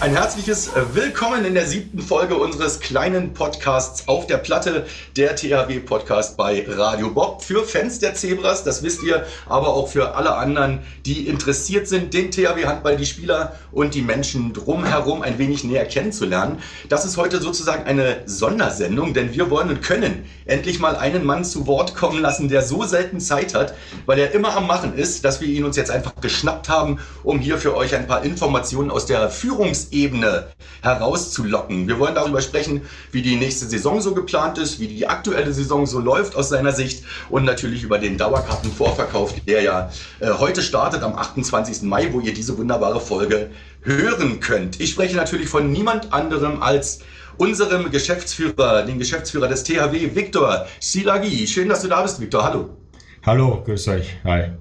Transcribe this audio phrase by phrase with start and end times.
[0.00, 4.86] Ein herzliches äh, Willkommen in der siebten Folge unseres kleinen Podcasts auf der Platte,
[5.16, 7.42] der THW Podcast bei Radio Bob.
[7.42, 12.14] Für Fans der Zebras, das wisst ihr, aber auch für alle anderen, die interessiert sind,
[12.14, 16.62] den THW Handball, die Spieler und die Menschen drumherum ein wenig näher kennenzulernen.
[16.88, 21.44] Das ist heute sozusagen eine Sondersendung, denn wir wollen und können endlich mal einen Mann
[21.44, 23.74] zu Wort kommen lassen, der so selten Zeit hat,
[24.06, 27.40] weil er immer am Machen ist, dass wir ihn uns jetzt einfach geschnappt haben, um
[27.40, 30.48] hier für euch ein paar Informationen aus der Führungs Ebene
[30.82, 31.88] herauszulocken.
[31.88, 35.86] Wir wollen darüber sprechen, wie die nächste Saison so geplant ist, wie die aktuelle Saison
[35.86, 41.02] so läuft aus seiner Sicht und natürlich über den Dauerkartenvorverkauf, der ja äh, heute startet
[41.02, 41.82] am 28.
[41.82, 43.50] Mai, wo ihr diese wunderbare Folge
[43.82, 44.80] hören könnt.
[44.80, 47.00] Ich spreche natürlich von niemand anderem als
[47.36, 51.46] unserem Geschäftsführer, den Geschäftsführer des THW, Viktor Silagi.
[51.46, 52.44] Schön, dass du da bist, Viktor.
[52.44, 52.76] Hallo.
[53.24, 54.16] Hallo, grüß euch.
[54.24, 54.52] Hi.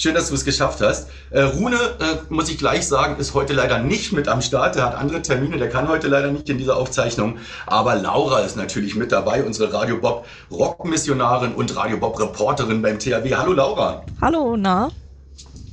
[0.00, 1.10] Schön, dass du es geschafft hast.
[1.28, 4.76] Äh, Rune, äh, muss ich gleich sagen, ist heute leider nicht mit am Start.
[4.76, 7.36] Er hat andere Termine, der kann heute leider nicht in dieser Aufzeichnung.
[7.66, 12.98] Aber Laura ist natürlich mit dabei, unsere Radio Bob Rockmissionarin und Radio Bob Reporterin beim
[12.98, 13.34] THW.
[13.34, 14.02] Hallo Laura.
[14.22, 14.88] Hallo, na?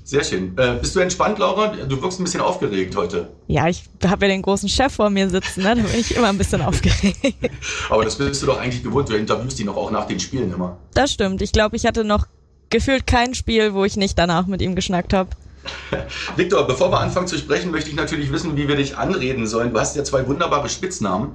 [0.03, 0.57] Sehr schön.
[0.57, 1.67] Äh, bist du entspannt, Laura?
[1.87, 3.29] Du wirkst ein bisschen aufgeregt heute.
[3.47, 5.73] Ja, ich habe ja den großen Chef vor mir sitzen, ne?
[5.73, 7.17] da bin ich immer ein bisschen aufgeregt.
[7.89, 9.07] Aber das bist du doch eigentlich gewohnt.
[9.07, 10.77] Du interviewst ihn doch auch nach den Spielen immer.
[10.93, 11.41] Das stimmt.
[11.41, 12.25] Ich glaube, ich hatte noch
[12.69, 15.29] gefühlt kein Spiel, wo ich nicht danach mit ihm geschnackt habe.
[16.35, 19.73] Viktor, bevor wir anfangen zu sprechen, möchte ich natürlich wissen, wie wir dich anreden sollen.
[19.73, 21.31] Du hast ja zwei wunderbare Spitznamen.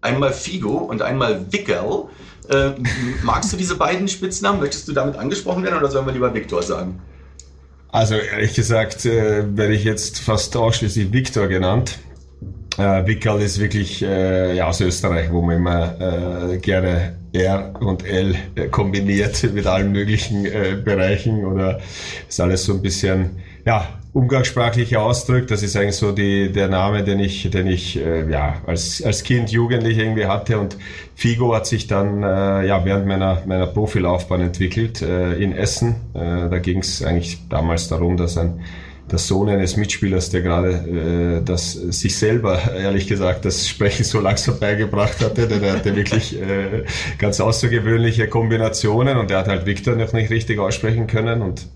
[0.00, 2.04] Einmal Figo und einmal Wickel.
[2.48, 2.70] Äh,
[3.22, 4.60] magst du diese beiden Spitznamen?
[4.60, 7.00] Möchtest du damit angesprochen werden oder sollen wir lieber Viktor sagen?
[7.88, 11.98] Also ehrlich gesagt äh, werde ich jetzt fast ausschließlich Viktor genannt.
[12.76, 18.04] Äh, Wickel ist wirklich äh, ja, aus Österreich, wo man immer äh, gerne R und
[18.04, 21.80] L äh, kombiniert mit allen möglichen äh, Bereichen oder
[22.28, 25.46] ist alles so ein bisschen ja umgangssprachlicher Ausdruck.
[25.48, 29.22] Das ist eigentlich so die, der Name, den ich, den ich äh, ja als als
[29.22, 30.78] Kind, Jugendlich irgendwie hatte und
[31.14, 35.96] Figo hat sich dann äh, ja während meiner meiner Profilaufbahn entwickelt äh, in Essen.
[36.14, 38.60] Äh, da ging es eigentlich damals darum, dass ein
[39.10, 44.20] der Sohn eines Mitspielers, der gerade äh, das sich selber, ehrlich gesagt, das Sprechen so
[44.20, 46.84] langsam beigebracht hatte, denn er hatte wirklich äh,
[47.18, 51.68] ganz außergewöhnliche Kombinationen und er hat halt Victor noch nicht richtig aussprechen können und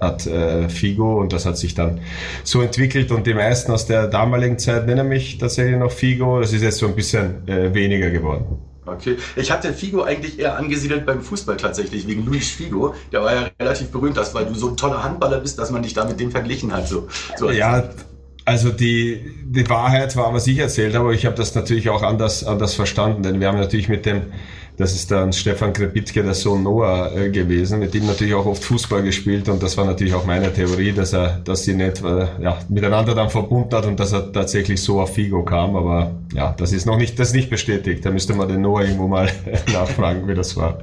[0.00, 2.00] hat äh, Figo und das hat sich dann
[2.44, 6.40] so entwickelt und die meisten aus der damaligen Zeit nennen mich tatsächlich noch Figo.
[6.40, 8.58] Das ist jetzt so ein bisschen äh, weniger geworden.
[8.86, 9.16] Okay.
[9.34, 12.94] Ich hatte Figo eigentlich eher angesiedelt beim Fußball tatsächlich, wegen Luis Figo.
[13.12, 15.82] Der war ja relativ berühmt, dass, weil du so ein toller Handballer bist, dass man
[15.82, 16.88] dich da mit dem verglichen hat.
[16.88, 17.90] So, so ja,
[18.44, 22.02] also die, die Wahrheit war, was ich erzählt habe, aber ich habe das natürlich auch
[22.02, 24.22] anders, anders verstanden, denn wir haben natürlich mit dem
[24.76, 28.62] das ist dann Stefan Krepitke, der Sohn Noah äh, gewesen, mit ihm natürlich auch oft
[28.62, 32.26] Fußball gespielt und das war natürlich auch meine Theorie, dass er, dass sie nicht äh,
[32.40, 36.54] ja, miteinander dann verbunden hat und dass er tatsächlich so auf Figo kam, aber ja,
[36.56, 38.04] das ist noch nicht, das ist nicht bestätigt.
[38.04, 39.30] Da müsste man den Noah irgendwo mal
[39.72, 40.78] nachfragen, wie das war.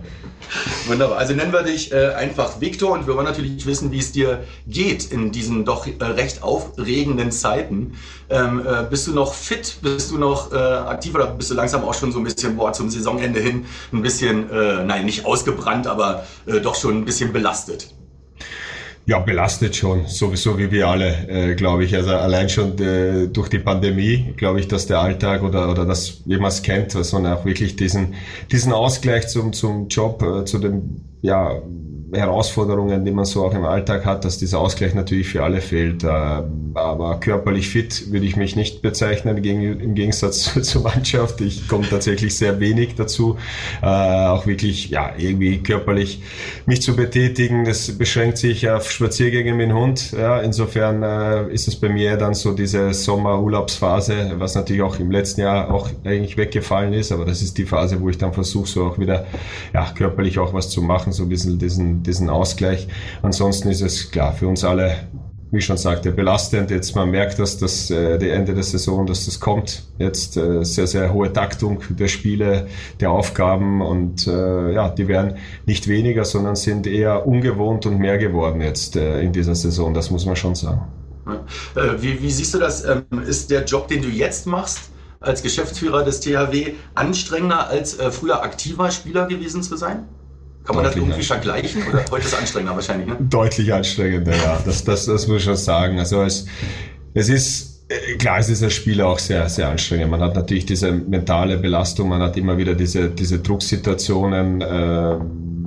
[0.87, 1.17] Wunderbar.
[1.17, 4.43] Also nennen wir dich äh, einfach Viktor und wir wollen natürlich wissen, wie es dir
[4.67, 7.97] geht in diesen doch äh, recht aufregenden Zeiten.
[8.29, 9.77] Ähm, äh, bist du noch fit?
[9.81, 12.73] Bist du noch äh, aktiv oder bist du langsam auch schon so ein bisschen boah,
[12.73, 17.33] zum Saisonende hin ein bisschen, äh, nein, nicht ausgebrannt, aber äh, doch schon ein bisschen
[17.33, 17.87] belastet?
[19.05, 21.93] Ja, belastet schon, sowieso wie wir alle, äh, glaube ich.
[21.93, 26.21] Also allein schon äh, durch die Pandemie, glaube ich, dass der Alltag oder, oder das,
[26.25, 28.13] man es kennt, sondern auch wirklich diesen,
[28.49, 31.61] diesen Ausgleich zum, zum Job, äh, zu dem, ja,
[32.13, 36.03] Herausforderungen, die man so auch im Alltag hat, dass dieser Ausgleich natürlich für alle fehlt.
[36.03, 41.41] Ähm, aber körperlich fit würde ich mich nicht bezeichnen, im Gegensatz zur Mannschaft.
[41.41, 43.37] Ich komme tatsächlich sehr wenig dazu,
[43.81, 46.21] äh, auch wirklich ja irgendwie körperlich
[46.65, 47.65] mich zu betätigen.
[47.65, 50.11] Das beschränkt sich auf Spaziergänge mit dem Hund.
[50.11, 55.11] Ja, insofern äh, ist es bei mir dann so diese Sommerurlaubsphase, was natürlich auch im
[55.11, 57.11] letzten Jahr auch eigentlich weggefallen ist.
[57.11, 59.25] Aber das ist die Phase, wo ich dann versuche, so auch wieder
[59.73, 62.87] ja, körperlich auch was zu machen, so ein bisschen diesen diesen Ausgleich.
[63.21, 64.95] Ansonsten ist es klar für uns alle,
[65.51, 66.71] wie schon sagte, belastend.
[66.71, 69.83] Jetzt man merkt, dass das äh, die Ende der Saison, dass das kommt.
[69.99, 72.67] Jetzt äh, sehr, sehr hohe Taktung der Spiele,
[72.99, 75.35] der Aufgaben und äh, ja, die werden
[75.65, 79.93] nicht weniger, sondern sind eher ungewohnt und mehr geworden jetzt äh, in dieser Saison.
[79.93, 80.81] Das muss man schon sagen.
[81.75, 82.83] Äh, wie, wie siehst du das?
[82.83, 88.11] Ähm, ist der Job, den du jetzt machst, als Geschäftsführer des THW anstrengender als äh,
[88.11, 90.07] früher aktiver Spieler gewesen zu sein?
[90.63, 91.83] Kann man das irgendwie vergleichen?
[91.87, 93.17] Oder heute ist es anstrengender wahrscheinlich, ne?
[93.19, 94.61] Deutlich anstrengender, ja.
[94.65, 95.99] Das, das, das muss ich schon sagen.
[95.99, 96.45] Also es,
[97.13, 100.11] es ist äh, klar, es ist als Spieler auch sehr, sehr anstrengend.
[100.11, 105.17] Man hat natürlich diese mentale Belastung, man hat immer wieder diese, diese Drucksituationen, äh,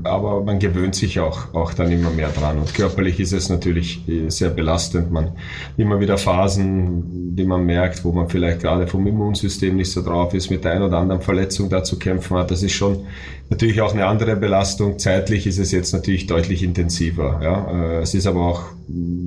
[0.07, 2.59] aber man gewöhnt sich auch, auch dann immer mehr dran.
[2.59, 5.11] Und körperlich ist es natürlich äh, sehr belastend.
[5.13, 5.33] Man
[5.77, 10.35] immer wieder Phasen, die man merkt, wo man vielleicht gerade vom Immunsystem nicht so drauf
[10.35, 12.51] ist, mit der ein oder anderen Verletzung da zu kämpfen hat.
[12.51, 13.07] Das ist schon
[13.51, 14.99] natürlich auch eine andere Belastung.
[14.99, 17.41] Zeitlich ist es jetzt natürlich deutlich intensiver.
[17.43, 17.71] Ja.
[17.71, 18.63] Äh, es ist aber auch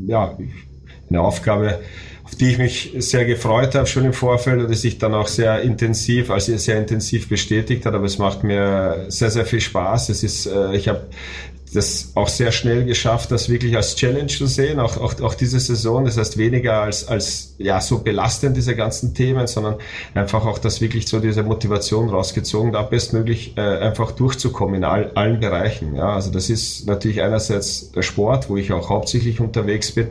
[0.07, 0.37] ja,
[1.09, 1.79] eine Aufgabe,
[2.29, 5.27] auf die ich mich sehr gefreut habe schon im Vorfeld und die sich dann auch
[5.27, 7.95] sehr intensiv, also sehr intensiv bestätigt hat.
[7.95, 10.09] Aber es macht mir sehr, sehr viel Spaß.
[10.09, 11.07] Es ist, äh, ich habe
[11.73, 15.59] das auch sehr schnell geschafft, das wirklich als Challenge zu sehen, auch, auch, auch diese
[15.59, 16.05] Saison.
[16.05, 19.75] Das heißt weniger als, als ja, so belastend diese ganzen Themen, sondern
[20.15, 25.11] einfach auch das wirklich so diese Motivation rausgezogen, da bestmöglich äh, einfach durchzukommen in all,
[25.13, 25.95] allen Bereichen.
[25.95, 30.07] Ja, also das ist natürlich einerseits der Sport, wo ich auch hauptsächlich unterwegs bin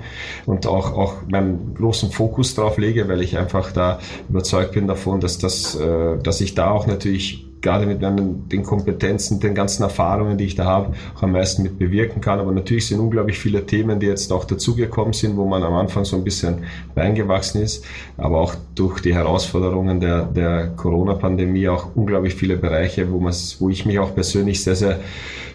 [0.47, 5.21] und auch, auch meinen großen Fokus drauf lege, weil ich einfach da überzeugt bin davon,
[5.21, 9.83] dass das, äh, dass ich da auch natürlich gerade mit meinen, den Kompetenzen, den ganzen
[9.83, 12.39] Erfahrungen, die ich da habe, auch am meisten mit bewirken kann.
[12.39, 16.05] Aber natürlich sind unglaublich viele Themen, die jetzt auch dazugekommen sind, wo man am Anfang
[16.05, 16.59] so ein bisschen
[16.97, 17.85] reingewachsen ist,
[18.17, 23.87] aber auch durch die Herausforderungen der, der Corona-Pandemie auch unglaublich viele Bereiche, wo, wo ich
[23.87, 25.01] mich auch persönlich sehr, sehr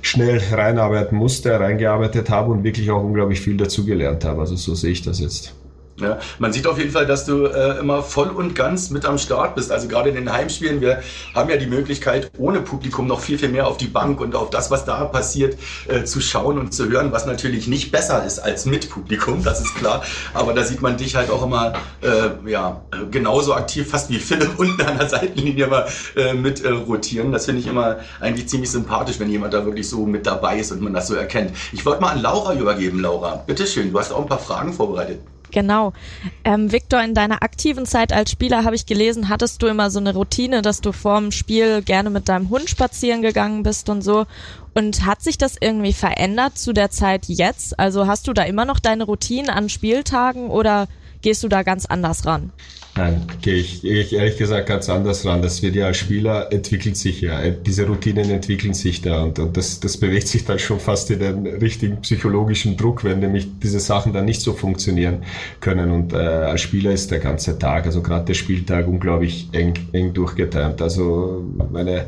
[0.01, 4.41] schnell reinarbeiten musste, reingearbeitet habe und wirklich auch unglaublich viel dazugelernt habe.
[4.41, 5.53] Also so sehe ich das jetzt.
[5.99, 9.19] Ja, man sieht auf jeden Fall, dass du äh, immer voll und ganz mit am
[9.19, 9.71] Start bist.
[9.71, 11.03] Also gerade in den Heimspielen, wir
[11.35, 14.49] haben ja die Möglichkeit, ohne Publikum noch viel, viel mehr auf die Bank und auf
[14.49, 15.55] das, was da passiert,
[15.87, 19.61] äh, zu schauen und zu hören, was natürlich nicht besser ist als mit Publikum, das
[19.61, 20.03] ist klar.
[20.33, 22.81] Aber da sieht man dich halt auch immer äh, ja,
[23.11, 27.31] genauso aktiv, fast wie Philipp unten an der Seitenlinie mal äh, mit äh, rotieren.
[27.31, 30.71] Das finde ich immer eigentlich ziemlich sympathisch, wenn jemand da wirklich so mit dabei ist
[30.71, 31.51] und man das so erkennt.
[31.71, 33.35] Ich wollte mal an Laura übergeben, Laura.
[33.35, 35.19] Bitteschön, du hast auch ein paar Fragen vorbereitet.
[35.53, 35.93] Genau.
[36.43, 39.99] Ähm, Victor, in deiner aktiven Zeit als Spieler habe ich gelesen, hattest du immer so
[39.99, 44.25] eine Routine, dass du vorm Spiel gerne mit deinem Hund spazieren gegangen bist und so.
[44.73, 47.79] Und hat sich das irgendwie verändert zu der Zeit jetzt?
[47.79, 50.87] Also hast du da immer noch deine Routine an Spieltagen oder
[51.23, 52.51] gehst du da ganz anders ran?
[52.95, 55.41] Nein, gehe ich, gehe ich ehrlich gesagt ganz anders ran.
[55.41, 57.41] Das wird ja als Spieler entwickelt sich ja.
[57.49, 61.19] Diese Routinen entwickeln sich da und, und das, das bewegt sich dann schon fast in
[61.19, 65.23] den richtigen psychologischen Druck, wenn nämlich diese Sachen dann nicht so funktionieren
[65.59, 65.89] können.
[65.89, 70.13] Und äh, als Spieler ist der ganze Tag, also gerade der Spieltag, unglaublich eng, eng
[70.13, 70.79] durchgetimt.
[70.79, 72.05] Also meine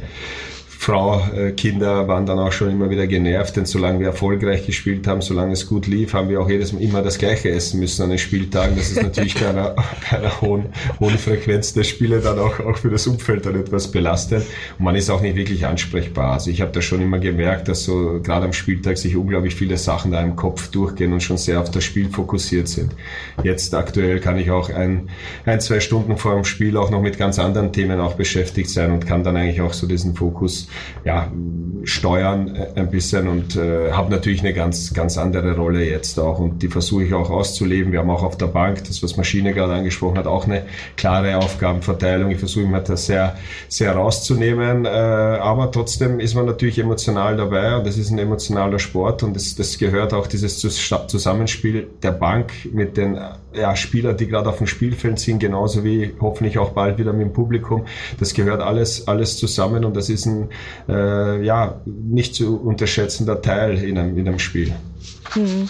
[0.78, 5.08] Frau, äh, Kinder waren dann auch schon immer wieder genervt, denn solange wir erfolgreich gespielt
[5.08, 8.04] haben, solange es gut lief, haben wir auch jedes Mal immer das Gleiche essen müssen
[8.04, 8.76] an den Spieltagen.
[8.76, 9.76] Das ist natürlich bei einer,
[10.10, 10.66] bei einer hohen,
[11.00, 14.44] hohen Frequenz der Spiele dann auch, auch für das Umfeld dann etwas belastend.
[14.78, 16.34] Und man ist auch nicht wirklich ansprechbar.
[16.34, 19.78] Also ich habe da schon immer gemerkt, dass so gerade am Spieltag sich unglaublich viele
[19.78, 22.94] Sachen da im Kopf durchgehen und schon sehr auf das Spiel fokussiert sind.
[23.44, 25.10] Jetzt aktuell kann ich auch ein,
[25.46, 28.92] ein zwei Stunden vor dem Spiel auch noch mit ganz anderen Themen auch beschäftigt sein
[28.92, 30.65] und kann dann eigentlich auch so diesen Fokus
[31.04, 31.32] ja,
[31.84, 36.40] steuern äh, ein bisschen und äh, habe natürlich eine ganz, ganz andere Rolle jetzt auch
[36.40, 37.92] und die versuche ich auch auszuleben.
[37.92, 40.66] Wir haben auch auf der Bank, das was Maschine gerade angesprochen hat, auch eine
[40.98, 42.32] klare Aufgabenverteilung.
[42.32, 47.78] Ich versuche immer das sehr, sehr rauszunehmen, äh, aber trotzdem ist man natürlich emotional dabei
[47.78, 52.52] und das ist ein emotionaler Sport und das, das gehört auch dieses Zusammenspiel der Bank
[52.72, 53.18] mit den
[53.58, 57.28] ja, Spielern, die gerade auf dem Spielfeld sind, genauso wie hoffentlich auch bald wieder mit
[57.28, 57.86] dem Publikum.
[58.20, 60.50] Das gehört alles, alles zusammen und das ist ein
[60.88, 64.74] äh, ja, nicht zu unterschätzender Teil in einem, in einem Spiel.
[65.34, 65.70] Hm.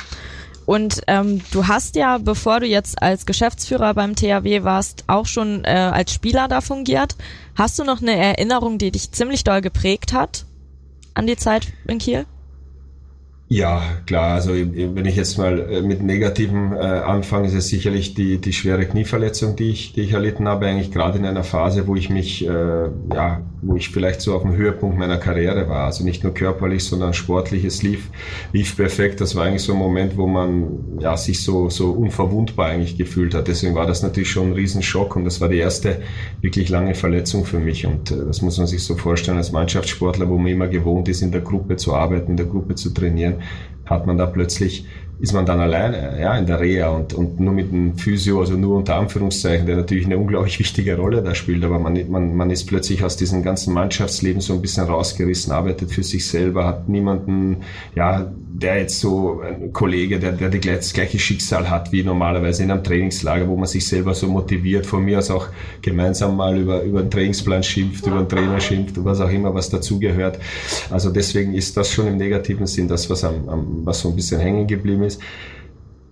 [0.66, 5.64] Und ähm, du hast ja, bevor du jetzt als Geschäftsführer beim THW warst, auch schon
[5.64, 7.16] äh, als Spieler da fungiert.
[7.56, 10.46] Hast du noch eine Erinnerung, die dich ziemlich doll geprägt hat
[11.14, 12.26] an die Zeit in Kiel?
[13.48, 14.34] Ja, klar.
[14.34, 18.54] Also wenn ich jetzt mal äh, mit Negativen äh, anfange, ist es sicherlich die, die
[18.54, 22.10] schwere Knieverletzung, die ich, die ich erlitten habe, eigentlich gerade in einer Phase, wo ich
[22.10, 25.86] mich, äh, ja, wo ich vielleicht so auf dem Höhepunkt meiner Karriere war.
[25.86, 27.66] Also nicht nur körperlich, sondern sportlich.
[27.66, 28.10] Es lief,
[28.52, 29.22] lief perfekt.
[29.22, 33.36] Das war eigentlich so ein Moment, wo man ja, sich so, so unverwundbar eigentlich gefühlt
[33.36, 33.48] hat.
[33.48, 36.02] Deswegen war das natürlich schon ein Riesenschock und das war die erste
[36.42, 37.86] wirklich lange Verletzung für mich.
[37.86, 41.22] Und äh, das muss man sich so vorstellen als Mannschaftssportler, wo man immer gewohnt ist,
[41.22, 44.86] in der Gruppe zu arbeiten, in der Gruppe zu trainieren time hat man da plötzlich
[45.20, 48.56] ist man dann alleine ja, in der Reha und, und nur mit einem Physio, also
[48.56, 52.50] nur unter Anführungszeichen, der natürlich eine unglaublich wichtige Rolle da spielt, aber man, man, man
[52.50, 56.90] ist plötzlich aus diesem ganzen Mannschaftsleben so ein bisschen rausgerissen, arbeitet für sich selber, hat
[56.90, 57.58] niemanden,
[57.96, 62.72] ja, der jetzt so ein Kollege, der, der das gleiche Schicksal hat wie normalerweise in
[62.72, 65.48] einem Trainingslager, wo man sich selber so motiviert, von mir aus auch
[65.82, 69.70] gemeinsam mal über, über einen Trainingsplan schimpft, über einen Trainer schimpft, was auch immer, was
[69.70, 70.40] dazugehört.
[70.90, 74.16] Also deswegen ist das schon im negativen Sinn das, was, am, am, was so ein
[74.16, 75.22] bisschen hängen geblieben ist.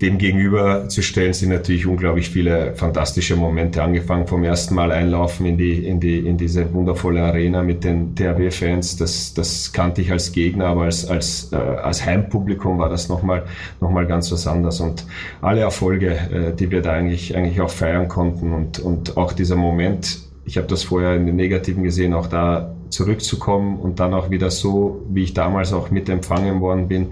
[0.04, 5.46] dem gegenüber zu stellen sind natürlich unglaublich viele fantastische Momente, angefangen vom ersten Mal einlaufen
[5.46, 8.98] in die, in die, in diese wundervolle Arena mit den THW-Fans.
[8.98, 13.46] Das, das kannte ich als Gegner, aber als, als, äh, als Heimpublikum war das nochmal,
[13.80, 14.82] noch mal ganz was anderes.
[14.82, 15.06] Und
[15.42, 19.56] alle Erfolge, äh, die wir da eigentlich, eigentlich auch feiern konnten und, und auch dieser
[19.56, 24.30] Moment, ich habe das vorher in den Negativen gesehen, auch da zurückzukommen und dann auch
[24.30, 27.10] wieder so, wie ich damals auch mit empfangen worden bin,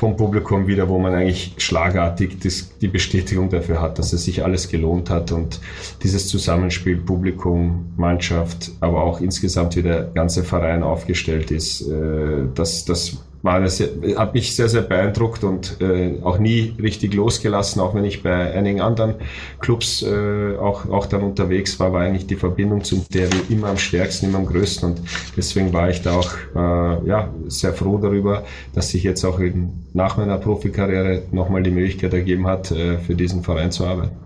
[0.00, 4.42] vom Publikum wieder, wo man eigentlich schlagartig das, die Bestätigung dafür hat, dass es sich
[4.42, 5.60] alles gelohnt hat und
[6.02, 12.86] dieses Zusammenspiel Publikum, Mannschaft, aber auch insgesamt wie der ganze Verein aufgestellt ist, äh, das,
[12.86, 17.94] das war sehr, hat mich sehr, sehr beeindruckt und äh, auch nie richtig losgelassen, auch
[17.94, 19.14] wenn ich bei einigen anderen
[19.60, 23.78] Clubs äh, auch, auch dann unterwegs war, war eigentlich die Verbindung zum Derby immer am
[23.78, 25.00] stärksten, immer am größten und
[25.36, 28.44] deswegen war ich da auch äh, ja, sehr froh darüber,
[28.74, 33.14] dass sich jetzt auch in, nach meiner Profikarriere nochmal die Möglichkeit ergeben hat, äh, für
[33.14, 34.16] diesen Verein zu arbeiten.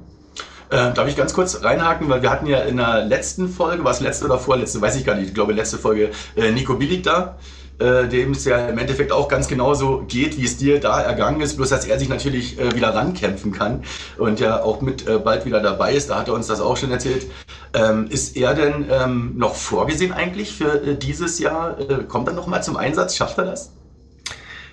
[0.71, 4.00] Äh, darf ich ganz kurz reinhaken, weil wir hatten ja in der letzten Folge, was
[4.00, 7.37] letzte oder vorletzte, weiß ich gar nicht, ich glaube letzte Folge, äh, Nico Billig da
[7.78, 11.40] äh, dem es ja im Endeffekt auch ganz genauso geht, wie es dir da ergangen
[11.40, 13.83] ist, bloß dass er sich natürlich äh, wieder rankämpfen kann
[14.19, 16.76] und ja auch mit äh, bald wieder dabei ist, da hat er uns das auch
[16.76, 17.26] schon erzählt.
[17.73, 21.78] Ähm, ist er denn ähm, noch vorgesehen eigentlich für äh, dieses Jahr?
[21.81, 23.16] Äh, kommt er nochmal zum Einsatz?
[23.16, 23.73] Schafft er das?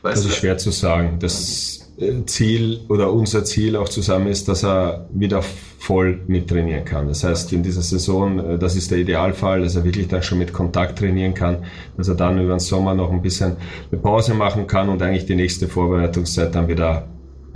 [0.03, 1.17] Weißt das ist schwer zu sagen.
[1.19, 1.80] Das
[2.25, 7.07] Ziel oder unser Ziel auch zusammen ist, dass er wieder voll mittrainieren kann.
[7.07, 10.37] Das heißt, in dieser Saison, äh, das ist der Idealfall, dass er wirklich dann schon
[10.37, 11.65] mit Kontakt trainieren kann,
[11.97, 13.55] dass er dann über den Sommer noch ein bisschen
[13.91, 17.07] eine Pause machen kann und eigentlich die nächste Vorbereitungszeit dann wieder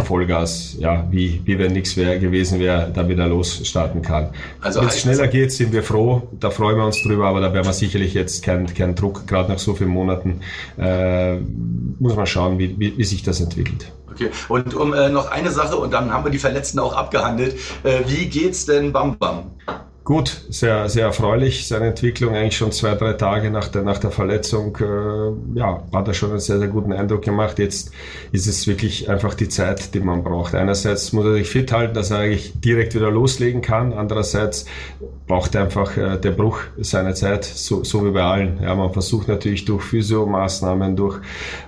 [0.03, 4.29] Vollgas, ja, wie, wie wenn nichts wär, gewesen wäre, da wieder losstarten kann.
[4.61, 7.53] Also wenn es schneller geht, sind wir froh, da freuen wir uns drüber, aber da
[7.53, 10.41] werden wir sicherlich jetzt keinen kein Druck, gerade nach so vielen Monaten,
[10.77, 11.37] äh,
[11.99, 13.91] muss man schauen, wie, wie, wie sich das entwickelt.
[14.11, 17.55] Okay, und um äh, noch eine Sache, und dann haben wir die Verletzten auch abgehandelt.
[17.83, 19.51] Äh, wie geht's denn Bam Bam?
[20.05, 21.67] Gut, sehr, sehr erfreulich.
[21.67, 26.07] Seine Entwicklung eigentlich schon zwei, drei Tage nach der, nach der Verletzung, äh, ja, hat
[26.07, 27.57] er schon einen sehr, sehr guten Eindruck gemacht.
[27.57, 27.91] Jetzt
[28.31, 30.53] ist es wirklich einfach die Zeit, die man braucht.
[30.53, 33.93] Einerseits muss er sich fit halten, dass er eigentlich direkt wieder loslegen kann.
[33.93, 34.67] Andererseits
[35.25, 38.59] braucht einfach äh, der Bruch seine Zeit, so, so wie bei allen.
[38.61, 41.19] Ja, man versucht natürlich durch Physiomaßnahmen, durch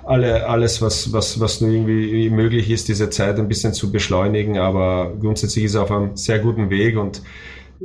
[0.03, 4.59] alle, alles, was, was, was nur irgendwie möglich ist, diese Zeit ein bisschen zu beschleunigen.
[4.59, 7.23] Aber grundsätzlich ist er auf einem sehr guten Weg und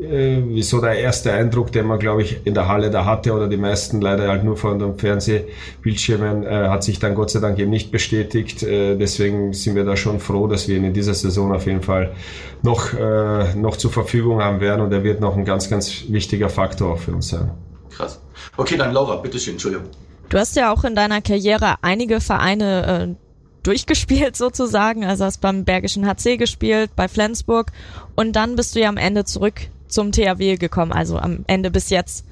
[0.01, 3.49] äh, so der erste Eindruck, den man, glaube ich, in der Halle da hatte oder
[3.49, 7.59] die meisten leider halt nur von den Fernsehbildschirmen, äh, hat sich dann Gott sei Dank
[7.59, 8.63] eben nicht bestätigt.
[8.63, 11.83] Äh, deswegen sind wir da schon froh, dass wir ihn in dieser Saison auf jeden
[11.83, 12.15] Fall
[12.63, 16.49] noch, äh, noch zur Verfügung haben werden und er wird noch ein ganz, ganz wichtiger
[16.49, 17.51] Faktor auch für uns sein.
[17.91, 18.21] Krass.
[18.57, 19.87] Okay, dann Laura, bitteschön, Entschuldigung.
[20.29, 23.15] Du hast ja auch in deiner Karriere einige Vereine äh,
[23.63, 25.05] durchgespielt sozusagen.
[25.05, 27.73] Also hast beim Bergischen HC gespielt, bei Flensburg
[28.15, 29.55] und dann bist du ja am Ende zurück
[29.93, 32.25] zum THW gekommen, also am Ende bis jetzt.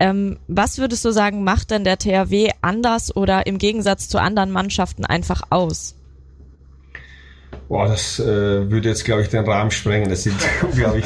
[0.00, 4.50] Ähm, was würdest du sagen, macht denn der THW anders oder im Gegensatz zu anderen
[4.50, 5.94] Mannschaften einfach aus?
[7.68, 10.08] Boah, das äh, würde jetzt, glaube ich, den Rahmen sprengen.
[10.08, 11.04] Das sind unglaublich,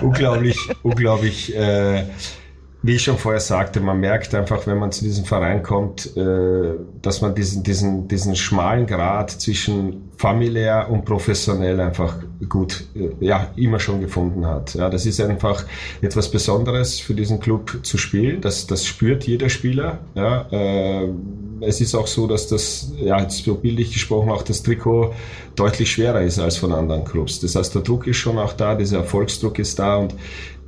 [0.00, 2.04] unglaublich, unglaublich äh,
[2.82, 6.74] wie ich schon vorher sagte, man merkt einfach, wenn man zu diesem Verein kommt, äh,
[7.00, 12.16] dass man diesen, diesen, diesen schmalen Grad zwischen familiär und professionell einfach
[12.48, 14.74] gut, äh, ja, immer schon gefunden hat.
[14.74, 15.64] Ja, das ist einfach
[16.00, 18.40] etwas Besonderes für diesen Club zu spielen.
[18.40, 19.98] Das, das spürt jeder Spieler.
[20.16, 21.08] Ja, äh,
[21.60, 25.14] es ist auch so, dass das, ja, jetzt so bildlich gesprochen, auch das Trikot
[25.54, 27.38] deutlich schwerer ist als von anderen Clubs.
[27.40, 30.14] Das heißt, der Druck ist schon auch da, dieser Erfolgsdruck ist da und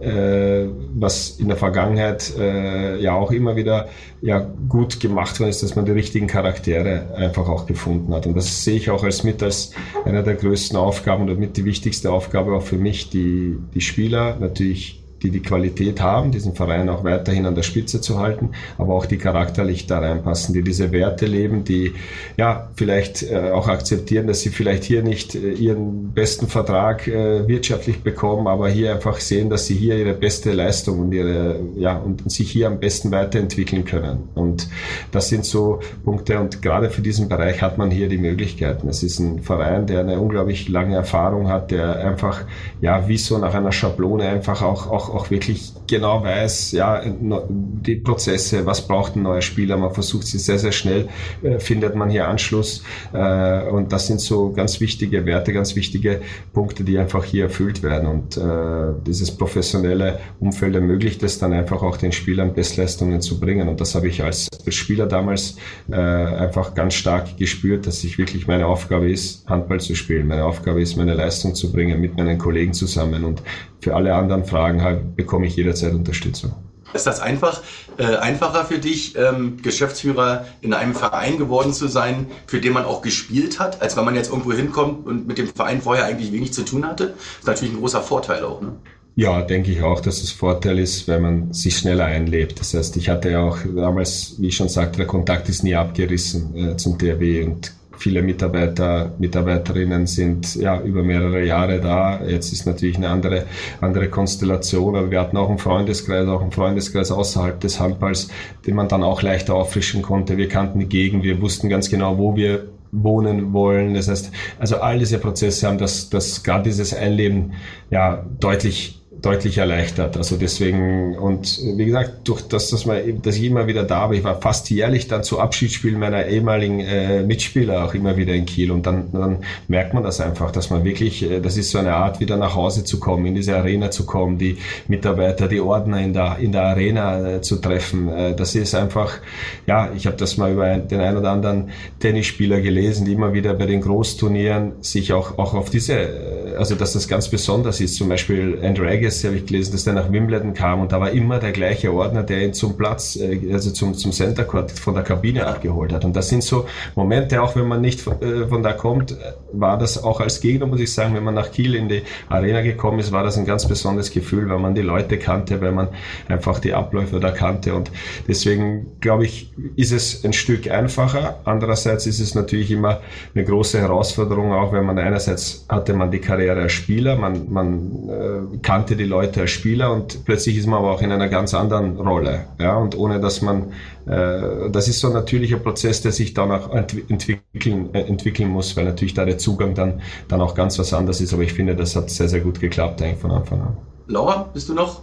[0.04, 3.88] äh, was in der Vergangenheit äh, ja auch immer wieder
[4.20, 8.26] ja gut gemacht worden ist, dass man die richtigen Charaktere einfach auch gefunden hat.
[8.26, 9.73] Und das sehe ich auch als mit als
[10.04, 14.37] einer der größten Aufgaben oder mit die wichtigste Aufgabe auch für mich, die, die Spieler
[14.40, 18.95] natürlich die die Qualität haben, diesen Verein auch weiterhin an der Spitze zu halten, aber
[18.95, 21.95] auch die charakterlich da reinpassen, die diese Werte leben, die
[22.37, 27.49] ja vielleicht äh, auch akzeptieren, dass sie vielleicht hier nicht äh, ihren besten Vertrag äh,
[27.49, 31.97] wirtschaftlich bekommen, aber hier einfach sehen, dass sie hier ihre beste Leistung und ihre ja
[31.97, 34.28] und sich hier am besten weiterentwickeln können.
[34.35, 34.69] Und
[35.11, 38.88] das sind so Punkte und gerade für diesen Bereich hat man hier die Möglichkeiten.
[38.88, 42.43] Es ist ein Verein, der eine unglaublich lange Erfahrung hat, der einfach
[42.83, 47.97] ja wie so nach einer Schablone einfach auch auch auch wirklich genau weiß, ja, die
[47.97, 49.76] Prozesse, was braucht ein neuer Spieler.
[49.76, 51.09] Man versucht sie sehr, sehr schnell,
[51.42, 52.83] äh, findet man hier Anschluss.
[53.12, 56.21] Äh, und das sind so ganz wichtige Werte, ganz wichtige
[56.52, 58.09] Punkte, die einfach hier erfüllt werden.
[58.09, 63.68] Und äh, dieses professionelle Umfeld ermöglicht es dann einfach auch den Spielern Bestleistungen zu bringen.
[63.68, 65.56] Und das habe ich als Spieler damals
[65.90, 70.26] einfach ganz stark gespürt, dass ich wirklich meine Aufgabe ist, Handball zu spielen.
[70.26, 73.25] Meine Aufgabe ist, meine Leistung zu bringen mit meinen Kollegen zusammen.
[73.25, 73.42] Und
[73.81, 76.52] für alle anderen Fragen halt, bekomme ich jederzeit Unterstützung.
[76.95, 77.62] Ist das einfach,
[77.99, 82.85] äh, einfacher für dich, ähm, Geschäftsführer in einem Verein geworden zu sein, für den man
[82.85, 86.33] auch gespielt hat, als wenn man jetzt irgendwo hinkommt und mit dem Verein vorher eigentlich
[86.33, 87.09] wenig zu tun hatte?
[87.09, 88.73] Das ist natürlich ein großer Vorteil auch, ne?
[89.16, 92.59] Ja, denke ich auch, dass es Vorteil ist, wenn man sich schneller einlebt.
[92.59, 95.76] Das heißt, ich hatte ja auch damals, wie ich schon sagte, der Kontakt ist nie
[95.76, 102.20] abgerissen äh, zum THW und viele Mitarbeiter, Mitarbeiterinnen sind ja über mehrere Jahre da.
[102.26, 103.44] Jetzt ist natürlich eine andere,
[103.80, 108.28] andere Konstellation, aber wir hatten auch einen Freundeskreis, auch einen Freundeskreis außerhalb des Handballs,
[108.66, 110.36] den man dann auch leichter auffrischen konnte.
[110.36, 113.94] Wir kannten die Gegend, wir wussten ganz genau, wo wir wohnen wollen.
[113.94, 117.52] Das heißt, also all diese Prozesse haben das, das gerade dieses Einleben
[117.90, 120.16] ja deutlich deutlich erleichtert.
[120.19, 124.12] Also deswegen, und wie gesagt, durch das, dass, man, dass ich immer wieder da war,
[124.12, 128.45] ich war fast jährlich dann zu Abschiedsspielen meiner ehemaligen äh, Mitspieler auch immer wieder in
[128.45, 131.78] Kiel und dann, dann merkt man das einfach, dass man wirklich, äh, das ist so
[131.78, 135.61] eine Art, wieder nach Hause zu kommen, in diese Arena zu kommen, die Mitarbeiter, die
[135.61, 138.09] Ordner in der, in der Arena äh, zu treffen.
[138.11, 139.19] Äh, das ist einfach,
[139.66, 143.54] ja, ich habe das mal über den einen oder anderen Tennisspieler gelesen, die immer wieder
[143.54, 147.97] bei den Großturnieren sich auch, auch auf diese, äh, also dass das ganz besonders ist,
[147.97, 151.00] zum Beispiel Andrew Agassi Legacy habe ich gelesen, dass der nach Wimbledon kam und da
[151.00, 154.71] war immer der gleiche Ordner, der ihn zum Platz, äh, also zum, zum Center Court
[154.73, 156.04] von der Kabine abgeholt hat.
[156.04, 159.14] Und das sind so Momente, auch wenn man nicht von, äh, von da kommt, äh,
[159.52, 162.62] war das auch als Gegner, muss ich sagen, wenn man nach Kiel in die Arena
[162.62, 165.88] gekommen ist, war das ein ganz besonderes Gefühl, weil man die Leute kannte, weil man
[166.28, 167.75] einfach die Abläufe da kannte.
[167.75, 167.90] Und
[168.26, 171.40] deswegen, glaube ich, ist es ein Stück einfacher.
[171.44, 173.00] Andererseits ist es natürlich immer
[173.35, 178.09] eine große Herausforderung, auch wenn man einerseits hatte man die Karriere als Spieler, man, man
[178.09, 181.28] äh, kannte die die Leute als Spieler und plötzlich ist man aber auch in einer
[181.28, 182.46] ganz anderen Rolle.
[182.58, 183.72] Ja, und ohne dass man,
[184.06, 188.76] äh, das ist so ein natürlicher Prozess, der sich dann auch entwickeln, äh, entwickeln muss,
[188.76, 191.32] weil natürlich da der Zugang dann, dann auch ganz was anderes ist.
[191.32, 193.76] Aber ich finde, das hat sehr, sehr gut geklappt eigentlich von Anfang an.
[194.06, 195.02] Laura, bist du noch?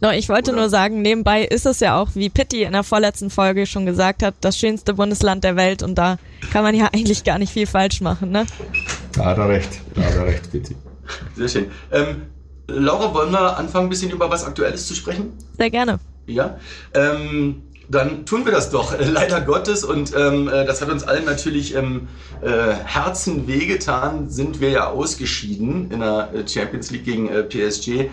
[0.00, 0.62] No, ich wollte Oder?
[0.62, 4.24] nur sagen, nebenbei ist es ja auch, wie Pitti in der vorletzten Folge schon gesagt
[4.24, 6.18] hat, das schönste Bundesland der Welt und da
[6.50, 8.44] kann man ja eigentlich gar nicht viel falsch machen, ne?
[9.12, 10.74] Da hat er recht, da hat er recht, Pitti.
[11.36, 11.66] Sehr schön.
[11.92, 12.22] Ähm,
[12.68, 15.32] Laura, wollen wir anfangen, ein bisschen über was Aktuelles zu sprechen?
[15.58, 15.98] Sehr gerne.
[16.26, 16.58] Ja.
[16.94, 19.84] Ähm, dann tun wir das doch, leider Gottes.
[19.84, 22.08] Und ähm, äh, das hat uns allen natürlich im
[22.40, 28.10] äh, Herzen wehgetan, sind wir ja ausgeschieden in der äh, Champions League gegen äh, PSG.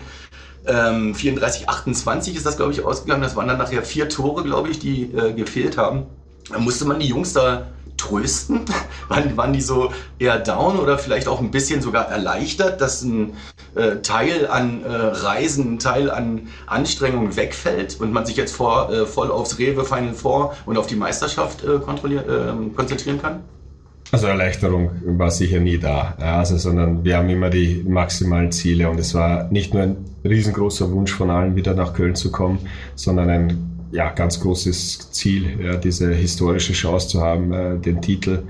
[0.66, 3.22] Ähm, 34, 28 ist das, glaube ich, ausgegangen.
[3.22, 6.06] Das waren dann nachher vier Tore, glaube ich, die äh, gefehlt haben.
[6.50, 7.68] Da musste man die Jungs da
[8.00, 8.64] trösten?
[9.08, 13.34] waren, waren die so eher down oder vielleicht auch ein bisschen sogar erleichtert, dass ein
[13.74, 18.90] äh, Teil an äh, Reisen, ein Teil an Anstrengungen wegfällt und man sich jetzt vor,
[18.92, 23.40] äh, voll aufs Rewe Final Four und auf die Meisterschaft äh, ähm, konzentrieren kann?
[24.12, 28.98] Also Erleichterung war sicher nie da, also, sondern wir haben immer die maximalen Ziele und
[28.98, 32.58] es war nicht nur ein riesengroßer Wunsch von allen, wieder nach Köln zu kommen,
[32.96, 38.44] sondern ein ja, ganz großes Ziel, ja, diese historische Chance zu haben, äh, den Titel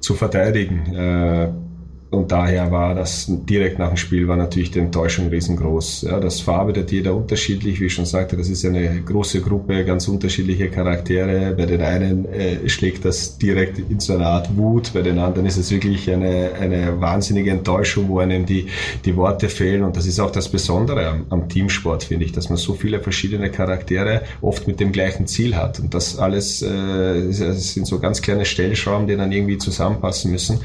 [0.00, 1.62] zu verteidigen.
[2.12, 6.02] Und daher war das direkt nach dem Spiel war natürlich die Enttäuschung riesengroß.
[6.02, 10.08] Ja, das verarbeitet jeder unterschiedlich, wie ich schon sagte, das ist eine große Gruppe, ganz
[10.08, 11.54] unterschiedliche Charaktere.
[11.56, 15.46] Bei den einen äh, schlägt das direkt in so eine Art Wut, bei den anderen
[15.46, 18.66] ist es wirklich eine, eine wahnsinnige Enttäuschung, wo einem die,
[19.06, 19.82] die Worte fehlen.
[19.82, 23.00] Und das ist auch das Besondere am, am Teamsport, finde ich, dass man so viele
[23.00, 25.80] verschiedene Charaktere oft mit dem gleichen Ziel hat.
[25.80, 30.60] Und das alles äh, sind so ganz kleine Stellschrauben, die dann irgendwie zusammenpassen müssen.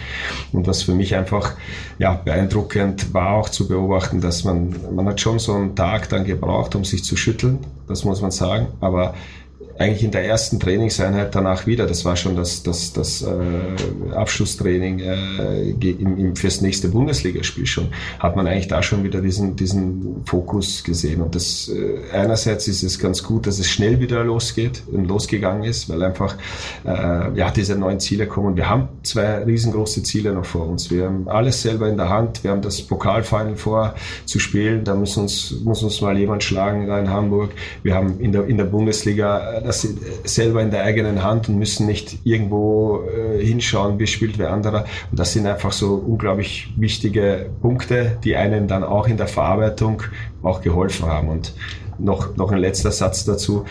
[0.51, 1.55] Und was für mich einfach einfach
[1.97, 6.25] ja, beeindruckend war auch zu beobachten, dass man, man hat schon so einen Tag dann
[6.25, 9.13] gebraucht, um sich zu schütteln, das muss man sagen, aber
[9.79, 11.85] eigentlich in der ersten Trainingseinheit danach wieder.
[11.85, 17.89] Das war schon das, das, das äh, Abschlusstraining äh, im, im, fürs nächste Bundesligaspiel schon.
[18.19, 21.21] Hat man eigentlich da schon wieder diesen, diesen Fokus gesehen.
[21.21, 25.63] Und das äh, einerseits ist es ganz gut, dass es schnell wieder losgeht und losgegangen
[25.63, 26.35] ist, weil einfach
[26.85, 28.55] äh, ja diese neuen Ziele kommen.
[28.55, 30.89] Wir haben zwei riesengroße Ziele noch vor uns.
[30.89, 32.43] Wir haben alles selber in der Hand.
[32.43, 34.83] Wir haben das Pokalfinal vor zu spielen.
[34.83, 37.51] Da muss uns, muss uns mal jemand schlagen da in Hamburg.
[37.83, 39.87] Wir haben in der, in der Bundesliga das
[40.23, 44.85] selber in der eigenen Hand und müssen nicht irgendwo äh, hinschauen, wie spielt wer anderer.
[45.11, 50.03] Und das sind einfach so unglaublich wichtige Punkte, die einen dann auch in der Verarbeitung
[50.41, 51.29] auch geholfen haben.
[51.29, 51.53] Und
[51.99, 53.65] noch, noch ein letzter Satz dazu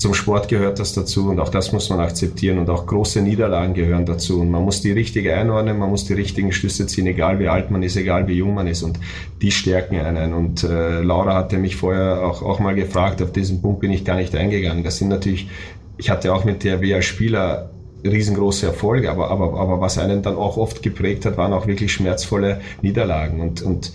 [0.00, 3.74] zum Sport gehört das dazu und auch das muss man akzeptieren und auch große Niederlagen
[3.74, 4.40] gehören dazu.
[4.40, 7.70] Und man muss die richtige einordnen, man muss die richtigen Schlüsse ziehen, egal wie alt
[7.70, 8.82] man ist, egal wie jung man ist.
[8.82, 8.98] Und
[9.42, 10.32] die stärken einen.
[10.32, 14.06] Und äh, Laura hatte mich vorher auch, auch mal gefragt, auf diesen Punkt bin ich
[14.06, 14.84] gar nicht eingegangen.
[14.84, 15.50] Das sind natürlich,
[15.98, 17.68] ich hatte auch mit der als Spieler
[18.02, 21.92] riesengroße Erfolge, aber, aber, aber was einen dann auch oft geprägt hat, waren auch wirklich
[21.92, 23.42] schmerzvolle Niederlagen.
[23.42, 23.92] Und, und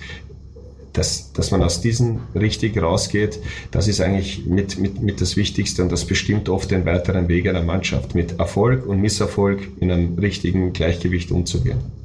[0.98, 3.40] dass, dass man aus diesen richtig rausgeht,
[3.72, 7.48] das ist eigentlich mit, mit, mit das Wichtigste und das bestimmt oft den weiteren Weg
[7.48, 12.05] einer Mannschaft, mit Erfolg und Misserfolg in einem richtigen Gleichgewicht umzugehen.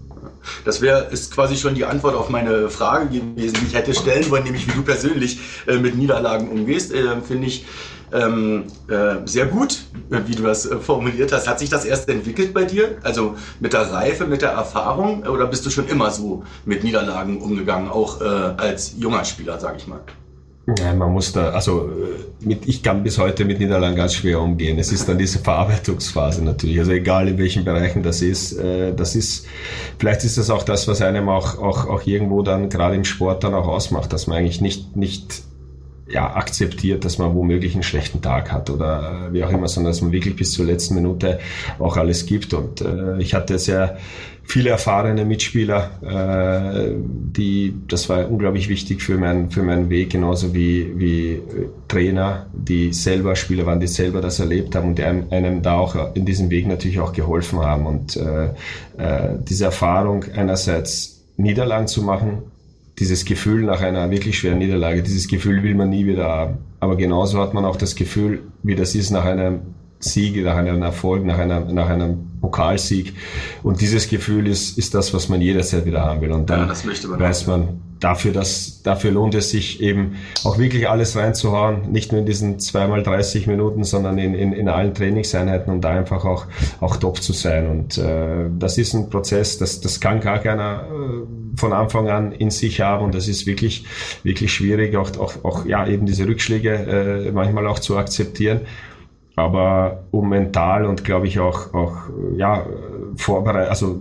[0.64, 4.31] Das wäre ist quasi schon die Antwort auf meine Frage gewesen, die ich hätte stellen
[4.31, 6.92] wollen, nämlich wie du persönlich äh, mit Niederlagen umgehst.
[6.92, 7.66] Äh, Finde ich
[8.12, 11.48] ähm, äh, sehr gut, wie du das äh, formuliert hast.
[11.48, 12.98] Hat sich das erst entwickelt bei dir?
[13.03, 15.22] Also mit der Reife, mit der Erfahrung?
[15.24, 19.76] Oder bist du schon immer so mit Niederlagen umgegangen, auch äh, als junger Spieler, sag
[19.76, 20.00] ich mal?
[20.66, 24.40] Ja, man muss da, also äh, mit, ich kann bis heute mit Niederlagen ganz schwer
[24.40, 24.79] umgehen.
[24.79, 26.79] Es ist dann diese Verarbeitungsphase natürlich.
[26.79, 29.46] Also egal in welchen Bereichen das ist, äh, das ist,
[29.99, 33.42] vielleicht ist das auch das, was einem auch, auch, auch irgendwo dann gerade im Sport
[33.42, 35.42] dann auch ausmacht, dass man eigentlich nicht, nicht
[36.11, 39.92] ja, akzeptiert, dass man womöglich einen schlechten Tag hat oder äh, wie auch immer, sondern
[39.92, 41.38] dass man wirklich bis zur letzten Minute
[41.79, 42.53] auch alles gibt.
[42.55, 43.99] Und äh, ich hatte sehr
[44.42, 50.53] viele erfahrene Mitspieler, äh, die, das war unglaublich wichtig für, mein, für meinen Weg, genauso
[50.53, 51.40] wie, wie
[51.87, 55.79] Trainer, die selber Spieler waren, die selber das erlebt haben und die einem, einem da
[55.79, 57.87] auch in diesem Weg natürlich auch geholfen haben.
[57.87, 58.46] Und äh,
[58.99, 62.42] äh, diese Erfahrung einerseits Niederlagen zu machen,
[63.01, 66.59] dieses Gefühl nach einer wirklich schweren Niederlage, dieses Gefühl will man nie wieder haben.
[66.79, 69.61] Aber genauso hat man auch das Gefühl, wie das ist nach einem
[69.99, 73.15] Sieg, nach einem Erfolg, nach, einer, nach einem Pokalsieg.
[73.63, 76.33] Und dieses Gefühl ist, ist das, was man jederzeit wieder haben will.
[76.33, 80.89] Und dann ja, man weiß man, dafür, dass, dafür lohnt es sich eben auch wirklich
[80.89, 81.93] alles reinzuhauen.
[81.93, 85.91] Nicht nur in diesen zweimal 30 Minuten, sondern in, in, in allen Trainingseinheiten, um da
[85.91, 86.47] einfach auch,
[86.81, 87.69] auch top zu sein.
[87.69, 92.33] Und äh, das ist ein Prozess, das, das kann gar keiner äh, von Anfang an
[92.33, 93.05] in sich haben.
[93.05, 93.85] Und das ist wirklich,
[94.23, 98.63] wirklich schwierig, auch, auch, auch ja, eben diese Rückschläge äh, manchmal auch zu akzeptieren.
[99.37, 101.97] Aber um mental und glaube ich auch, auch
[102.37, 102.67] ja,
[103.17, 104.01] vorbereitet, also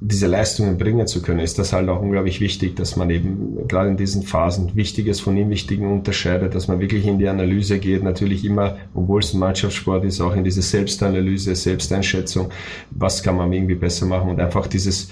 [0.00, 3.90] diese Leistungen bringen zu können, ist das halt auch unglaublich wichtig, dass man eben gerade
[3.90, 8.44] in diesen Phasen Wichtiges von Unwichtigen unterscheidet, dass man wirklich in die Analyse geht, natürlich
[8.44, 12.50] immer, obwohl es ein Mannschaftssport ist, auch in diese Selbstanalyse, Selbsteinschätzung,
[12.90, 15.10] was kann man irgendwie besser machen und einfach dieses,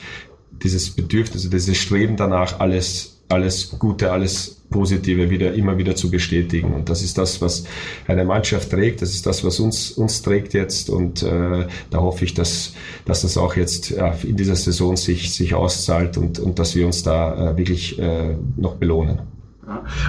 [0.62, 6.10] dieses Bedürfnis, also dieses Streben danach, alles alles Gute, alles Positive wieder, immer wieder zu
[6.10, 6.74] bestätigen.
[6.74, 7.64] Und das ist das, was
[8.06, 9.02] eine Mannschaft trägt.
[9.02, 10.90] Das ist das, was uns, uns trägt jetzt.
[10.90, 15.34] Und äh, da hoffe ich, dass, dass das auch jetzt ja, in dieser Saison sich,
[15.34, 19.20] sich auszahlt und, und dass wir uns da äh, wirklich äh, noch belohnen.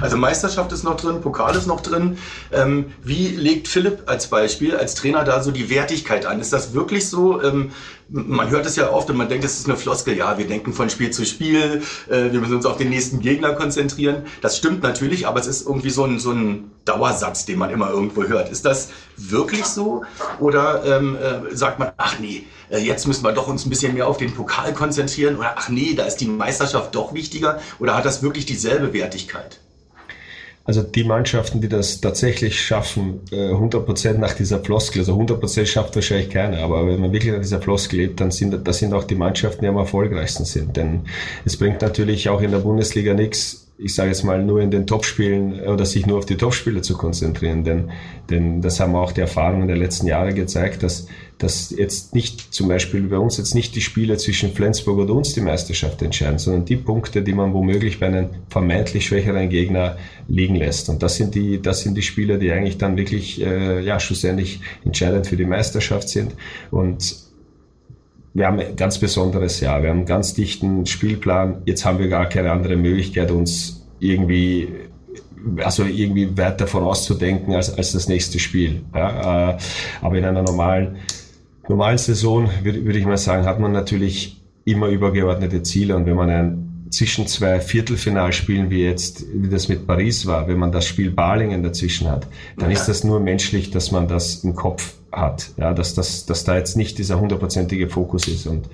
[0.02, 2.18] Also Meisterschaft ist noch drin, Pokal ist noch drin.
[2.52, 6.40] Ähm, wie legt Philipp als Beispiel, als Trainer da so die Wertigkeit an?
[6.40, 7.42] Ist das wirklich so?
[7.42, 7.72] Ähm,
[8.10, 10.16] man hört es ja oft und man denkt, es ist eine Floskel.
[10.16, 13.54] Ja, wir denken von Spiel zu Spiel, äh, wir müssen uns auf den nächsten Gegner
[13.54, 14.24] konzentrieren.
[14.42, 17.90] Das stimmt natürlich, aber es ist irgendwie so ein, so ein Dauersatz, den man immer
[17.90, 18.50] irgendwo hört.
[18.50, 20.04] Ist das wirklich so?
[20.40, 23.94] Oder ähm, äh, sagt man, ach nee, äh, jetzt müssen wir doch uns ein bisschen
[23.94, 25.38] mehr auf den Pokal konzentrieren?
[25.38, 27.60] Oder ach nee, da ist die Meisterschaft doch wichtiger?
[27.80, 29.60] Oder hat das wirklich dieselbe Wertigkeit?
[30.68, 35.96] Also die Mannschaften, die das tatsächlich schaffen, 100% äh, nach dieser Floskel, also 100% schafft
[35.96, 39.06] wahrscheinlich keiner, aber wenn man wirklich nach dieser Floskel lebt, dann sind das sind auch
[39.06, 40.76] die Mannschaften, die am erfolgreichsten sind.
[40.76, 41.06] Denn
[41.46, 44.86] es bringt natürlich auch in der Bundesliga nichts, ich sage jetzt mal, nur in den
[44.86, 47.64] Topspielen oder sich nur auf die Topspiele zu konzentrieren.
[47.64, 47.90] Denn,
[48.30, 52.68] denn das haben auch die Erfahrungen der letzten Jahre gezeigt, dass, dass jetzt nicht zum
[52.68, 56.66] Beispiel bei uns jetzt nicht die Spiele zwischen Flensburg und uns die Meisterschaft entscheiden, sondern
[56.66, 59.98] die Punkte, die man womöglich bei einem vermeintlich schwächeren Gegner
[60.28, 60.90] liegen lässt.
[60.90, 64.62] Und das sind die, das sind die Spiele, die eigentlich dann wirklich äh, ja, schlussendlich
[64.84, 66.34] entscheidend für die Meisterschaft sind.
[66.72, 67.16] Und
[68.34, 69.84] wir haben ein ganz besonderes Jahr.
[69.84, 71.62] Wir haben einen ganz dichten Spielplan.
[71.66, 74.70] Jetzt haben wir gar keine andere Möglichkeit, uns irgendwie
[75.64, 78.82] also irgendwie weiter vorauszudenken als, als das nächste Spiel.
[78.94, 79.58] Ja, äh,
[80.02, 80.98] aber in einer normalen,
[81.68, 85.96] normalen Saison, würde, würde ich mal sagen, hat man natürlich immer übergeordnete Ziele.
[85.96, 90.58] Und wenn man ein zwischen zwei Viertelfinalspielen, wie jetzt, wie das mit Paris war, wenn
[90.58, 92.28] man das Spiel Balingen dazwischen hat,
[92.58, 92.78] dann ja.
[92.78, 96.56] ist das nur menschlich, dass man das im Kopf hat, ja, dass, dass, dass da
[96.56, 98.48] jetzt nicht dieser hundertprozentige Fokus ist.
[98.48, 98.70] Und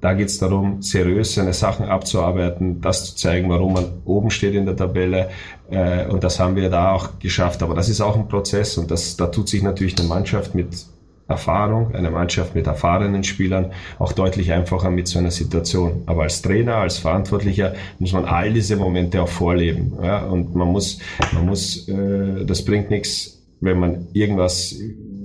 [0.00, 4.54] da geht es darum, seriös seine Sachen abzuarbeiten, das zu zeigen, warum man oben steht
[4.54, 5.30] in der Tabelle.
[5.70, 7.62] Äh, und das haben wir da auch geschafft.
[7.62, 10.86] Aber das ist auch ein Prozess und das, da tut sich natürlich eine Mannschaft mit
[11.28, 16.02] Erfahrung, eine Mannschaft mit erfahrenen Spielern auch deutlich einfacher mit so einer Situation.
[16.06, 19.92] Aber als Trainer, als Verantwortlicher muss man all diese Momente auch vorleben.
[20.02, 20.24] Ja?
[20.24, 20.98] Und man muss,
[21.32, 24.76] man muss, äh, das bringt nichts, wenn man irgendwas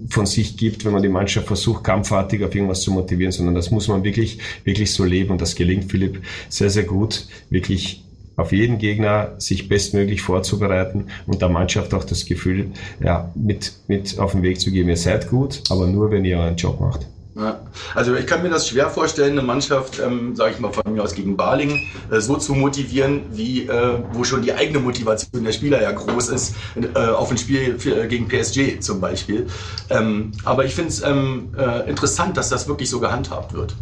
[0.09, 3.71] von sich gibt, wenn man die Mannschaft versucht, kampfartig auf irgendwas zu motivieren, sondern das
[3.71, 5.31] muss man wirklich, wirklich so leben.
[5.31, 8.03] Und das gelingt Philipp sehr, sehr gut, wirklich
[8.35, 12.71] auf jeden Gegner sich bestmöglich vorzubereiten und der Mannschaft auch das Gefühl,
[13.03, 16.37] ja, mit, mit auf den Weg zu geben, ihr seid gut, aber nur, wenn ihr
[16.37, 17.07] euren Job macht.
[17.35, 17.61] Ja.
[17.95, 21.01] Also ich kann mir das schwer vorstellen, eine Mannschaft, ähm, sage ich mal von mir
[21.01, 21.79] aus gegen Balingen,
[22.11, 26.29] äh, so zu motivieren, wie äh, wo schon die eigene Motivation der Spieler ja groß
[26.29, 29.47] ist, äh, auf ein Spiel für, äh, gegen PSG zum Beispiel.
[29.89, 33.75] Ähm, aber ich finde es ähm, äh, interessant, dass das wirklich so gehandhabt wird.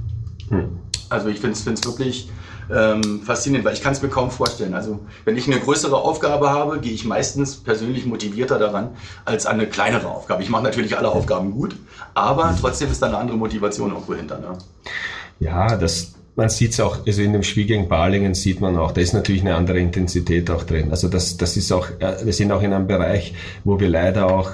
[0.48, 0.80] Hm.
[1.10, 2.30] Also ich finde es wirklich
[2.74, 4.74] ähm, faszinierend, weil ich kann es mir kaum vorstellen.
[4.74, 8.90] Also wenn ich eine größere Aufgabe habe, gehe ich meistens persönlich motivierter daran
[9.26, 10.44] als an eine kleinere Aufgabe.
[10.44, 11.76] Ich mache natürlich alle Aufgaben gut,
[12.14, 14.38] aber trotzdem ist da eine andere Motivation irgendwo hinter.
[14.40, 14.58] Ne?
[15.40, 18.92] Ja, das, man sieht es auch, also in dem Spiel gegen Balingen sieht man auch,
[18.92, 20.92] da ist natürlich eine andere Intensität auch drin.
[20.92, 24.52] Also das, das ist auch, wir sind auch in einem Bereich, wo wir leider auch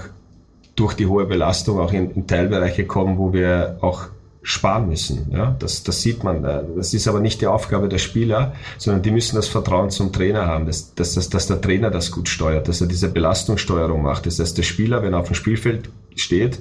[0.76, 4.08] durch die hohe Belastung auch in, in Teilbereiche kommen, wo wir auch
[4.48, 5.30] sparen müssen.
[5.30, 6.42] Ja, das, das sieht man.
[6.42, 10.46] Das ist aber nicht die Aufgabe der Spieler, sondern die müssen das Vertrauen zum Trainer
[10.46, 14.26] haben, dass, dass, dass, dass der Trainer das gut steuert, dass er diese Belastungssteuerung macht.
[14.26, 16.60] Das heißt, der Spieler, wenn er auf dem Spielfeld steht,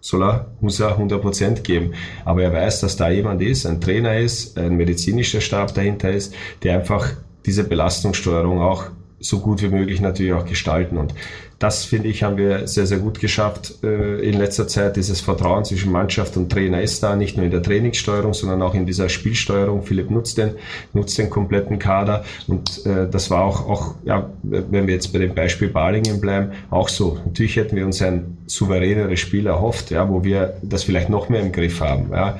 [0.00, 1.92] soll er, muss er 100 Prozent geben.
[2.24, 6.34] Aber er weiß, dass da jemand ist, ein Trainer ist, ein medizinischer Stab dahinter ist,
[6.64, 7.08] der einfach
[7.46, 8.86] diese Belastungssteuerung auch
[9.22, 10.98] so gut wie möglich natürlich auch gestalten.
[10.98, 11.14] Und
[11.58, 14.96] das, finde ich, haben wir sehr, sehr gut geschafft äh, in letzter Zeit.
[14.96, 18.74] Dieses Vertrauen zwischen Mannschaft und Trainer ist da, nicht nur in der Trainingssteuerung, sondern auch
[18.74, 19.82] in dieser Spielsteuerung.
[19.82, 20.56] Philipp nutzt den,
[20.92, 22.24] nutzt den kompletten Kader.
[22.48, 26.50] Und äh, das war auch, auch, ja, wenn wir jetzt bei dem Beispiel Balingen bleiben,
[26.70, 27.20] auch so.
[27.24, 31.42] Natürlich hätten wir uns ein souveräneres Spiel erhofft, ja, wo wir das vielleicht noch mehr
[31.42, 32.10] im Griff haben.
[32.10, 32.38] Ja.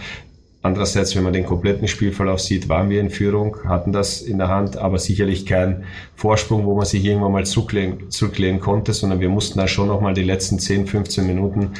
[0.64, 4.46] Andererseits, wenn man den kompletten Spielverlauf sieht, waren wir in Führung, hatten das in der
[4.46, 9.28] Hand, aber sicherlich kein Vorsprung, wo man sich irgendwann mal zurücklehnen, zurücklehnen konnte, sondern wir
[9.28, 11.72] mussten da schon nochmal die letzten 10, 15 Minuten,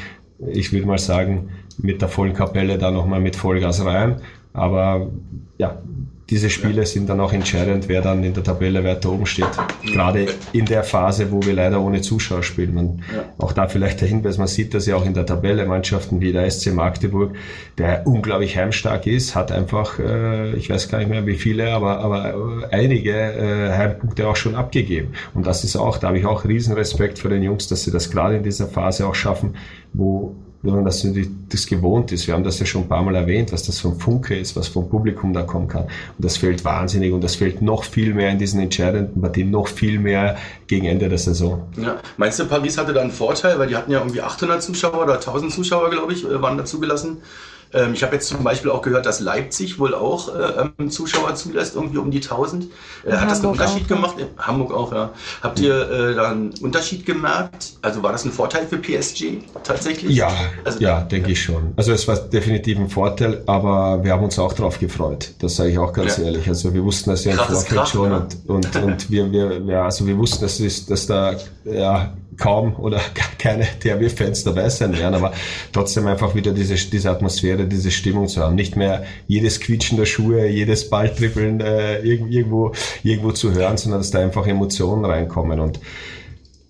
[0.48, 4.16] ich würde mal sagen, mit der vollen Kapelle da nochmal mit Vollgas rein.
[4.52, 5.10] Aber
[5.58, 5.80] ja,
[6.32, 9.50] diese Spiele sind dann auch entscheidend, wer dann in der Tabelle weiter oben steht.
[9.84, 12.72] Gerade in der Phase, wo wir leider ohne Zuschauer spielen.
[12.72, 13.02] Man.
[13.36, 16.32] Auch da vielleicht der Hinweis, man sieht das ja auch in der Tabelle, Mannschaften wie
[16.32, 17.34] der SC Magdeburg,
[17.76, 21.98] der unglaublich heimstark ist, hat einfach, äh, ich weiß gar nicht mehr wie viele, aber,
[21.98, 25.08] aber einige äh, Heimpunkte auch schon abgegeben.
[25.34, 27.90] Und das ist auch, da habe ich auch riesen Respekt vor den Jungs, dass sie
[27.90, 29.56] das gerade in dieser Phase auch schaffen,
[29.92, 31.06] wo wenn man das,
[31.48, 32.26] das gewohnt ist.
[32.26, 34.68] Wir haben das ja schon ein paar Mal erwähnt, was das für Funke ist, was
[34.68, 35.84] vom Publikum da kommen kann.
[35.84, 39.68] Und das fällt wahnsinnig und das fällt noch viel mehr in diesen entscheidenden Partien, noch
[39.68, 40.36] viel mehr
[40.68, 41.68] gegen Ende der Saison.
[41.76, 41.96] Ja.
[42.16, 45.14] Meinst du, Paris hatte da einen Vorteil, weil die hatten ja irgendwie 800 Zuschauer oder
[45.14, 47.18] 1000 Zuschauer, glaube ich, äh, waren da zugelassen.
[47.74, 51.34] Ähm, ich habe jetzt zum Beispiel auch gehört, dass Leipzig wohl auch äh, ähm, Zuschauer
[51.34, 52.66] zulässt, irgendwie um die 1000.
[53.04, 54.16] Äh, hat das einen Unterschied auch, gemacht?
[54.18, 54.26] Ja.
[54.38, 55.10] Hamburg auch, ja.
[55.42, 57.74] Habt ihr äh, da einen Unterschied gemerkt?
[57.82, 60.14] Also war das ein Vorteil für PSG tatsächlich?
[60.14, 60.30] Ja,
[60.64, 61.32] also, ja, denke ja.
[61.32, 61.72] ich schon.
[61.76, 65.32] Also es war definitiv ein Vorteil, aber wir haben uns auch darauf gefreut.
[65.40, 66.24] Das sage ich auch ganz ja.
[66.24, 66.48] ehrlich.
[66.48, 70.06] Also wir wussten das ja im Vorfeld schon und, und, und wir, wir, ja, also
[70.06, 73.00] wir wussten, dass, dass da ja, kaum oder
[73.38, 75.32] keine THW-Fans dabei sein werden, aber
[75.72, 78.54] trotzdem einfach wieder diese, diese Atmosphäre, diese Stimmung zu haben.
[78.54, 84.10] Nicht mehr jedes Quietschen der Schuhe, jedes Balltrippeln äh, irgendwo, irgendwo zu hören, sondern dass
[84.10, 85.60] da einfach Emotionen reinkommen.
[85.60, 85.80] Und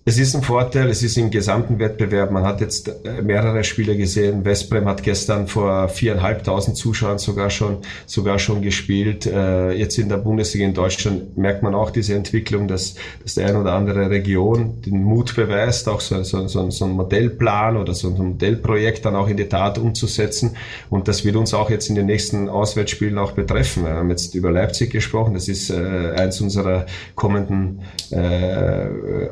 [0.05, 2.29] es ist ein Vorteil, es ist im gesamten Wettbewerb.
[2.29, 4.43] Man hat jetzt äh, mehrere Spiele gesehen.
[4.43, 9.25] Westbrem hat gestern vor viereinhalbtausend Zuschauern sogar schon, sogar schon gespielt.
[9.25, 13.47] Äh, jetzt in der Bundesliga in Deutschland merkt man auch diese Entwicklung, dass, dass der
[13.47, 17.93] ein oder andere Region den Mut beweist, auch so, so, so, so ein Modellplan oder
[17.93, 20.57] so ein Modellprojekt dann auch in die Tat umzusetzen.
[20.89, 23.85] Und das wird uns auch jetzt in den nächsten Auswärtsspielen auch betreffen.
[23.85, 25.33] Wir haben jetzt über Leipzig gesprochen.
[25.33, 27.79] Das ist äh, eins unserer kommenden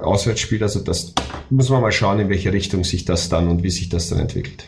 [0.02, 0.64] Auswärtsspiele Spiel.
[0.64, 1.14] Also das
[1.50, 4.20] muss man mal schauen, in welche Richtung sich das dann und wie sich das dann
[4.20, 4.66] entwickelt.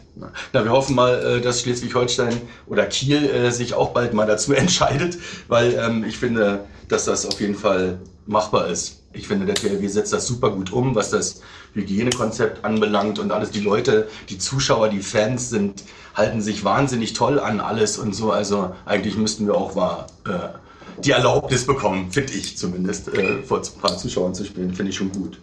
[0.53, 4.53] Ja, wir hoffen mal, äh, dass Schleswig-Holstein oder Kiel äh, sich auch bald mal dazu
[4.53, 9.01] entscheidet, weil ähm, ich finde, dass das auf jeden Fall machbar ist.
[9.15, 11.41] Ich finde, der THW setzt das super gut um, was das
[11.75, 13.51] Hygienekonzept anbelangt und alles.
[13.51, 15.83] Die Leute, die Zuschauer, die Fans sind,
[16.15, 18.31] halten sich wahnsinnig toll an alles und so.
[18.31, 23.59] Also eigentlich müssten wir auch mal äh, die Erlaubnis bekommen, finde ich zumindest, äh, vor
[23.59, 24.73] ein paar Zuschauern zu spielen.
[24.73, 25.37] Finde ich schon gut.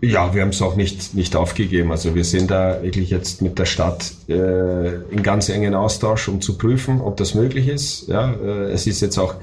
[0.00, 1.90] Ja, wir haben es auch nicht, nicht aufgegeben.
[1.90, 6.40] Also wir sind da wirklich jetzt mit der Stadt äh, in ganz engen Austausch, um
[6.40, 8.08] zu prüfen, ob das möglich ist.
[8.08, 9.34] Ja, äh, es ist jetzt auch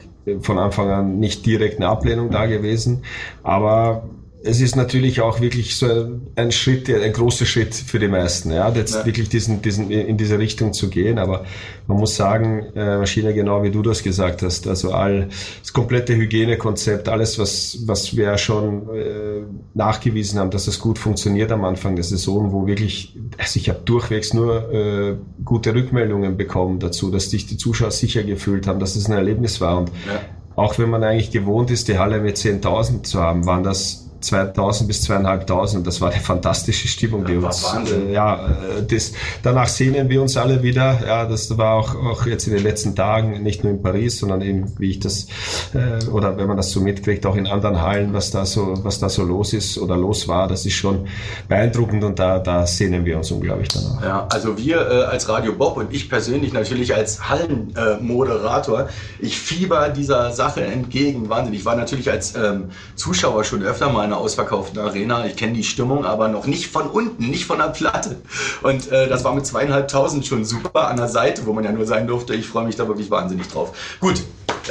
[0.42, 3.04] von Anfang an nicht direkt eine Ablehnung da gewesen,
[3.42, 4.04] aber
[4.46, 8.70] es ist natürlich auch wirklich so ein Schritt, ein großer Schritt für die meisten, ja,
[8.70, 9.06] jetzt ja.
[9.06, 11.18] wirklich diesen, diesen, in diese Richtung zu gehen.
[11.18, 11.46] Aber
[11.88, 15.30] man muss sagen, äh, Maschine, genau wie du das gesagt hast, also all
[15.62, 21.52] das komplette Hygienekonzept, alles, was, was wir schon äh, nachgewiesen haben, dass das gut funktioniert
[21.52, 26.80] am Anfang der Saison, wo wirklich, also ich habe durchwegs nur äh, gute Rückmeldungen bekommen
[26.80, 29.78] dazu, dass sich die Zuschauer sicher gefühlt haben, dass es ein Erlebnis war.
[29.78, 30.20] Und ja.
[30.58, 34.88] auch wenn man eigentlich gewohnt ist, die Halle mit 10.000 zu haben, waren das 2000
[34.88, 35.86] bis 2500.
[35.86, 40.38] Das war eine fantastische Stimmung, die uns, äh, ja, äh, das, danach sehnen wir uns
[40.38, 41.00] alle wieder.
[41.06, 44.42] Ja, das war auch, auch jetzt in den letzten Tagen, nicht nur in Paris, sondern
[44.42, 45.28] eben, wie ich das,
[45.74, 49.00] äh, oder wenn man das so mitkriegt, auch in anderen Hallen, was da so, was
[49.00, 50.48] da so los ist oder los war.
[50.48, 51.08] Das ist schon
[51.48, 54.02] beeindruckend und da, da sehnen wir uns unglaublich danach.
[54.02, 58.86] Ja, also wir äh, als Radio Bob und ich persönlich natürlich als Hallenmoderator, äh,
[59.20, 61.30] ich fieber dieser Sache entgegen.
[61.30, 61.54] Wahnsinn.
[61.54, 65.26] Ich war natürlich als ähm, Zuschauer schon öfter mal in einer ausverkauften Arena.
[65.26, 68.22] Ich kenne die Stimmung, aber noch nicht von unten, nicht von der Platte.
[68.62, 71.86] Und äh, das war mit zweieinhalbtausend schon super an der Seite, wo man ja nur
[71.86, 72.36] sein durfte.
[72.36, 73.76] Ich freue mich da wirklich wahnsinnig drauf.
[74.00, 74.22] Gut.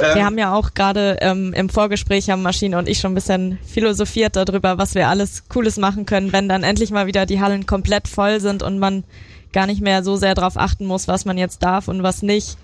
[0.01, 3.15] Ähm, wir haben ja auch gerade ähm, im Vorgespräch haben Maschine und ich schon ein
[3.15, 7.41] bisschen philosophiert darüber, was wir alles Cooles machen können, wenn dann endlich mal wieder die
[7.41, 9.03] Hallen komplett voll sind und man
[9.51, 12.57] gar nicht mehr so sehr darauf achten muss, was man jetzt darf und was nicht,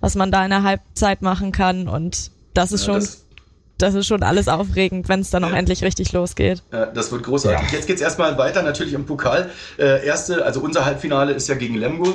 [0.00, 1.88] was man da in der Halbzeit machen kann.
[1.88, 3.24] Und das ist ja, schon das
[3.82, 6.62] das ist schon alles aufregend, wenn es dann auch endlich richtig losgeht.
[6.70, 7.70] das wird großartig.
[7.70, 7.76] Ja.
[7.76, 9.50] Jetzt geht es erstmal weiter, natürlich im Pokal.
[9.78, 12.14] Äh, erste, also unser Halbfinale ist ja gegen Lemgo.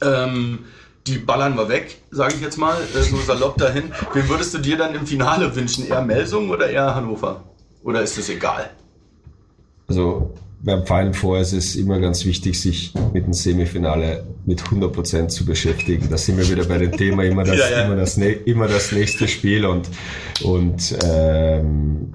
[0.00, 0.60] Ähm,
[1.06, 3.92] die ballern wir weg, sage ich jetzt mal, äh, so salopp dahin.
[4.12, 5.86] Wen würdest du dir dann im Finale wünschen?
[5.86, 7.42] Eher Melsung oder eher Hannover?
[7.82, 8.70] Oder ist es egal?
[9.88, 10.32] Also
[10.64, 15.44] beim Final Four ist es immer ganz wichtig, sich mit dem Semifinale mit 100% zu
[15.44, 16.08] beschäftigen.
[16.08, 17.86] Da sind wir wieder bei dem Thema immer das, ja, ja.
[17.86, 19.88] Immer das, immer das nächste Spiel und,
[20.44, 22.14] und ähm,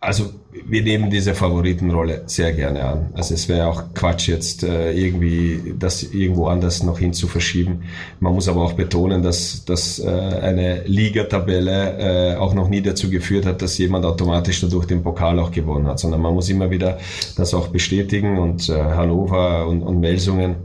[0.00, 3.10] also wir nehmen diese Favoritenrolle sehr gerne an.
[3.12, 7.82] Also es wäre auch Quatsch jetzt äh, irgendwie das irgendwo anders noch hin zu verschieben.
[8.18, 13.10] Man muss aber auch betonen, dass, dass äh, eine Ligatabelle äh, auch noch nie dazu
[13.10, 16.70] geführt hat, dass jemand automatisch dadurch den Pokal auch gewonnen hat, sondern man muss immer
[16.70, 16.98] wieder
[17.36, 20.56] das auch bestätigen und äh, Hannover und, und Melsungen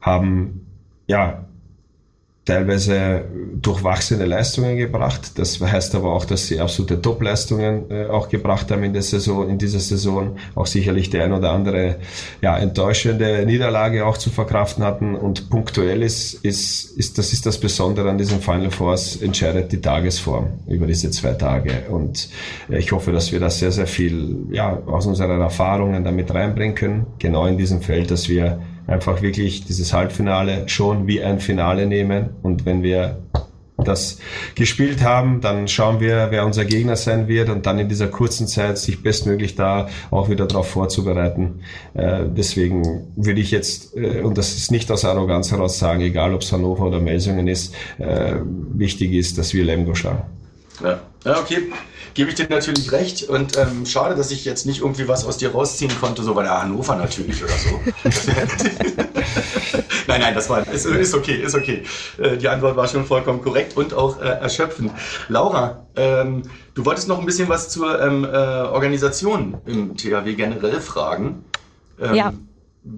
[0.00, 0.66] haben
[1.08, 1.46] ja
[2.46, 3.24] teilweise
[3.60, 5.38] durchwachsene Leistungen gebracht.
[5.38, 9.48] Das heißt aber auch, dass sie absolute Top-Leistungen äh, auch gebracht haben in der Saison,
[9.48, 10.36] in dieser Saison.
[10.54, 11.96] Auch sicherlich die ein oder andere
[12.40, 15.14] ja, enttäuschende Niederlage auch zu verkraften hatten.
[15.14, 19.80] Und punktuell ist, ist, ist, das ist das Besondere an diesem Final Force, entscheidet die
[19.80, 21.84] Tagesform über diese zwei Tage.
[21.90, 22.30] Und
[22.70, 26.74] äh, ich hoffe, dass wir da sehr, sehr viel ja, aus unseren Erfahrungen damit reinbringen
[26.74, 27.06] können.
[27.18, 32.30] Genau in diesem Feld, dass wir einfach wirklich dieses Halbfinale schon wie ein Finale nehmen.
[32.42, 33.18] Und wenn wir
[33.84, 34.18] das
[34.54, 38.46] gespielt haben, dann schauen wir, wer unser Gegner sein wird und dann in dieser kurzen
[38.46, 41.60] Zeit sich bestmöglich da auch wieder darauf vorzubereiten.
[41.94, 46.34] Äh, deswegen würde ich jetzt, äh, und das ist nicht aus Arroganz heraus sagen, egal
[46.34, 48.34] ob es Hannover oder Melsungen ist, äh,
[48.74, 50.24] wichtig ist, dass wir Lemgo schlagen.
[50.82, 51.00] Ja.
[51.24, 51.62] ja, okay
[52.14, 53.28] gebe ich dir natürlich recht.
[53.28, 56.42] Und ähm, schade, dass ich jetzt nicht irgendwie was aus dir rausziehen konnte, so bei
[56.42, 57.80] der Hannover natürlich oder so.
[60.06, 61.84] nein, nein, das war ist, ist okay, ist okay.
[62.18, 64.92] Äh, die Antwort war schon vollkommen korrekt und auch äh, erschöpfend.
[65.28, 66.42] Laura, ähm,
[66.74, 71.44] du wolltest noch ein bisschen was zur ähm, äh, Organisation im THW generell fragen.
[72.00, 72.32] Ähm, ja.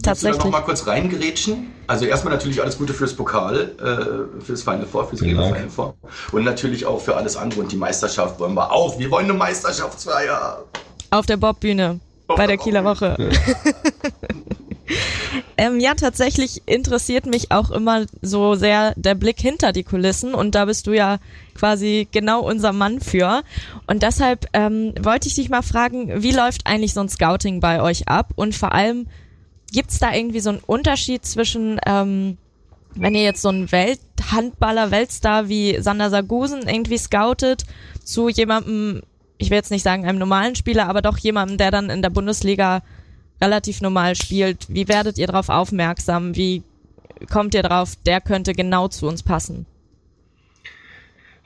[0.02, 0.36] Tatsächlich.
[0.36, 1.72] du da noch mal kurz reingerätschen?
[1.88, 5.94] Also erstmal natürlich alles Gute fürs Pokal, äh, fürs Final Four, fürs Kieler Final Four.
[6.30, 7.60] Und natürlich auch für alles andere.
[7.60, 8.98] Und die Meisterschaft wollen wir auch.
[8.98, 10.64] Wir wollen eine Meisterschaftsfeier.
[11.10, 12.00] Auf der Bobbühne.
[12.28, 13.16] Bei der Kieler Woche.
[13.18, 13.72] Ja.
[15.56, 20.54] ähm, ja, tatsächlich interessiert mich auch immer so sehr der Blick hinter die Kulissen und
[20.54, 21.18] da bist du ja
[21.54, 23.42] quasi genau unser Mann für.
[23.86, 27.82] Und deshalb ähm, wollte ich dich mal fragen, wie läuft eigentlich so ein Scouting bei
[27.82, 29.06] euch ab und vor allem,
[29.72, 32.36] Gibt's da irgendwie so einen Unterschied zwischen, ähm,
[32.94, 37.64] wenn ihr jetzt so einen Welthandballer, Weltstar wie Sander Sargusen irgendwie scoutet,
[38.04, 39.02] zu jemandem,
[39.38, 42.10] ich will jetzt nicht sagen einem normalen Spieler, aber doch jemandem, der dann in der
[42.10, 42.82] Bundesliga
[43.40, 44.66] relativ normal spielt.
[44.68, 46.36] Wie werdet ihr darauf aufmerksam?
[46.36, 46.62] Wie
[47.30, 49.66] kommt ihr drauf, der könnte genau zu uns passen?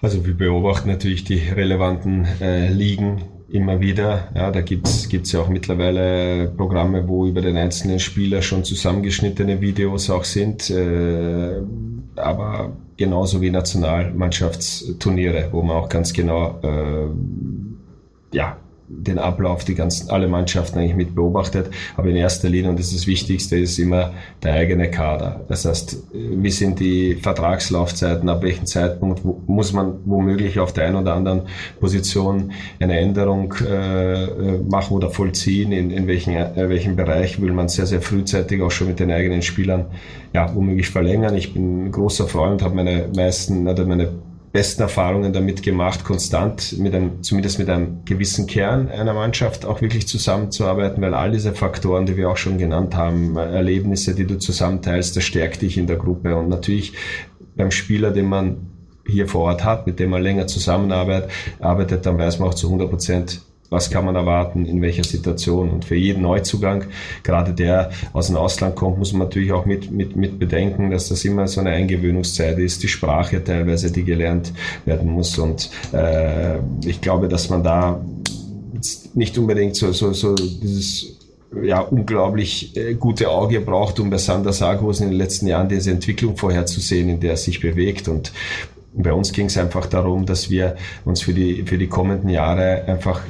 [0.01, 3.23] Also wir beobachten natürlich die relevanten äh, Ligen
[3.57, 4.29] immer wieder.
[4.35, 9.61] Ja, da gibt's gibt's ja auch mittlerweile Programme, wo über den einzelnen Spieler schon zusammengeschnittene
[9.61, 10.71] Videos auch sind.
[10.71, 11.63] Äh,
[12.17, 17.09] aber genauso wie Nationalmannschaftsturniere, wo man auch ganz genau äh,
[18.37, 21.71] ja, den Ablauf, die ganzen, alle Mannschaften eigentlich mit beobachtet.
[21.97, 25.45] Aber in erster Linie, und das ist das Wichtigste, ist immer der eigene Kader.
[25.49, 30.97] Das heißt, wie sind die Vertragslaufzeiten, ab welchem Zeitpunkt muss man womöglich auf der einen
[30.97, 31.43] oder anderen
[31.81, 37.69] Position eine Änderung äh, machen oder vollziehen, in, in welchen, äh, welchem Bereich will man
[37.69, 39.87] sehr, sehr frühzeitig auch schon mit den eigenen Spielern
[40.33, 41.35] ja, womöglich verlängern.
[41.37, 44.11] Ich bin ein großer Freund, habe meine meisten oder meine
[44.57, 49.83] besten Erfahrungen damit gemacht, konstant mit einem, zumindest mit einem gewissen Kern einer Mannschaft auch
[49.83, 54.39] wirklich zusammenzuarbeiten, weil all diese Faktoren, die wir auch schon genannt haben, Erlebnisse, die du
[54.39, 56.35] zusammenteilst, das stärkt dich in der Gruppe.
[56.37, 56.95] Und natürlich
[57.55, 58.57] beim Spieler, den man
[59.07, 61.31] hier vor Ort hat, mit dem man länger zusammenarbeitet,
[61.61, 65.71] arbeitet, dann weiß man auch zu 100 Prozent, was kann man erwarten, in welcher Situation.
[65.71, 66.85] Und für jeden Neuzugang,
[67.23, 71.09] gerade der aus dem Ausland kommt, muss man natürlich auch mit, mit, mit bedenken, dass
[71.09, 74.53] das immer so eine Eingewöhnungszeit ist, die Sprache teilweise, die gelernt
[74.85, 75.39] werden muss.
[75.39, 78.01] Und äh, ich glaube, dass man da
[79.15, 81.17] nicht unbedingt so, so, so dieses
[81.63, 85.91] ja, unglaublich äh, gute Auge braucht, um bei Sander Sargosen in den letzten Jahren diese
[85.91, 88.09] Entwicklung vorherzusehen, in der er sich bewegt.
[88.09, 88.33] Und
[88.97, 92.85] bei uns ging es einfach darum, dass wir uns für die, für die kommenden Jahre
[92.87, 93.21] einfach,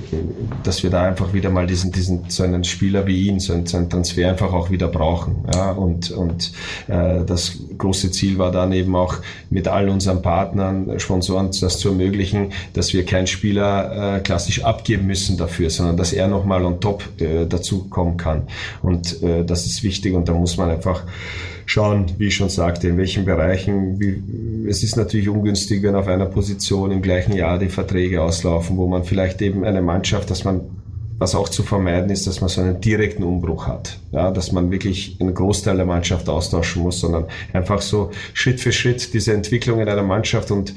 [0.62, 3.66] dass wir da einfach wieder mal diesen, diesen, so einen Spieler wie ihn, so einen,
[3.66, 5.44] so einen Transfer einfach auch wieder brauchen.
[5.52, 6.52] Ja, und, und
[6.86, 9.16] äh, das große Ziel war dann eben auch
[9.50, 15.06] mit all unseren Partnern, Sponsoren, das zu ermöglichen, dass wir keinen Spieler äh, klassisch abgeben
[15.06, 18.46] müssen dafür, sondern dass er nochmal on top äh, dazu kommen kann.
[18.82, 21.02] Und äh, das ist wichtig und da muss man einfach
[21.66, 24.00] schauen, wie ich schon sagte, in welchen Bereichen.
[24.00, 28.76] Wie, es ist natürlich ungünstig, wenn auf einer Position im gleichen Jahr die Verträge auslaufen,
[28.76, 30.62] wo man vielleicht eben eine Mannschaft, dass man
[31.18, 33.98] was auch zu vermeiden ist, dass man so einen direkten Umbruch hat.
[34.12, 38.72] Ja, dass man wirklich einen Großteil der Mannschaft austauschen muss, sondern einfach so Schritt für
[38.72, 40.74] Schritt diese Entwicklung in einer Mannschaft und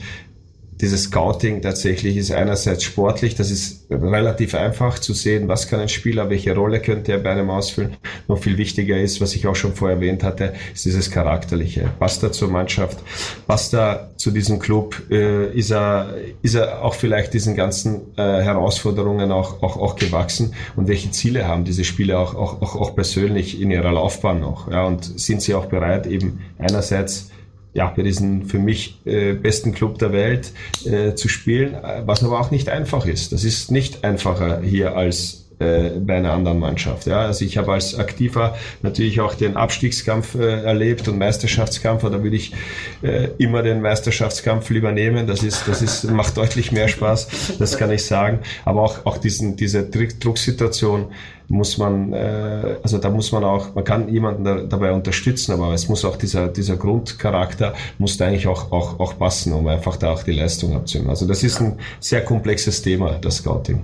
[0.82, 5.90] dieses Scouting tatsächlich ist einerseits sportlich, das ist relativ einfach zu sehen, was kann ein
[5.90, 7.98] Spieler, welche Rolle könnte er bei einem ausfüllen.
[8.30, 11.90] Noch viel wichtiger ist, was ich auch schon vorher erwähnt hatte, ist dieses Charakterliche.
[12.00, 13.00] Passt er zur Mannschaft?
[13.46, 14.96] Passt er zu diesem Club?
[15.10, 20.54] Äh, ist, er, ist er auch vielleicht diesen ganzen äh, Herausforderungen auch, auch, auch gewachsen?
[20.78, 24.72] Und welche Ziele haben diese Spieler auch, auch, auch, auch persönlich in ihrer Laufbahn noch?
[24.72, 27.32] Ja, und sind sie auch bereit, eben einerseits
[27.74, 30.52] ja, für diesen für mich äh, besten Club der Welt
[30.86, 33.32] äh, zu spielen, was aber auch nicht einfach ist.
[33.32, 37.06] Das ist nicht einfacher hier als äh, bei einer anderen Mannschaft.
[37.08, 42.04] Ja, also ich habe als Aktiver natürlich auch den Abstiegskampf äh, erlebt und Meisterschaftskampf.
[42.04, 42.54] Da würde ich
[43.02, 45.28] äh, immer den Meisterschaftskampf lieber nehmen.
[45.28, 47.58] Das ist, das ist macht deutlich mehr Spaß.
[47.60, 48.40] Das kann ich sagen.
[48.66, 51.08] Aber auch auch diesen diese Drucksituation
[51.50, 55.74] muss man, äh, also da muss man auch, man kann jemanden da, dabei unterstützen, aber
[55.74, 59.98] es muss auch dieser, dieser Grundcharakter muss da eigentlich auch, auch, auch passen, um einfach
[59.98, 61.10] da auch die Leistung abzunehmen.
[61.10, 63.82] Also das ist ein sehr komplexes Thema, das Scouting.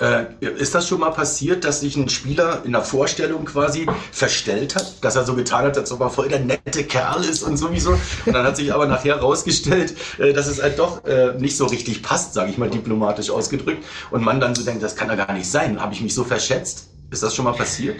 [0.00, 4.76] Äh, ist das schon mal passiert, dass sich ein Spieler in der Vorstellung quasi verstellt
[4.76, 7.56] hat, dass er so getan hat, als ob er voll der nette Kerl ist und
[7.56, 7.98] sowieso?
[8.24, 11.66] Und dann hat sich aber nachher herausgestellt, äh, dass es halt doch äh, nicht so
[11.66, 13.84] richtig passt, sage ich mal diplomatisch ausgedrückt.
[14.12, 15.80] Und man dann so denkt, das kann doch gar nicht sein.
[15.80, 16.88] Habe ich mich so verschätzt?
[17.10, 17.96] Ist das schon mal passiert?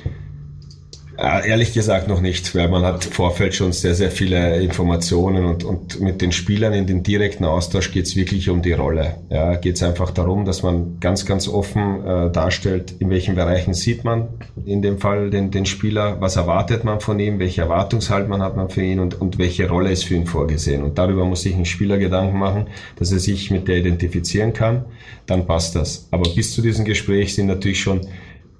[1.18, 5.46] Äh, ehrlich gesagt noch nicht, weil man hat im Vorfeld schon sehr, sehr viele Informationen
[5.46, 9.16] und, und mit den Spielern in den direkten Austausch geht es wirklich um die Rolle.
[9.28, 13.74] Ja, geht es einfach darum, dass man ganz, ganz offen äh, darstellt, in welchen Bereichen
[13.74, 14.28] sieht man
[14.64, 18.68] in dem Fall den, den Spieler, was erwartet man von ihm, welche Erwartungshaltung hat man
[18.68, 20.84] für ihn und, und welche Rolle ist für ihn vorgesehen.
[20.84, 24.84] Und darüber muss sich ein Spieler Gedanken machen, dass er sich mit der identifizieren kann,
[25.26, 26.06] dann passt das.
[26.12, 28.02] Aber bis zu diesem Gespräch sind natürlich schon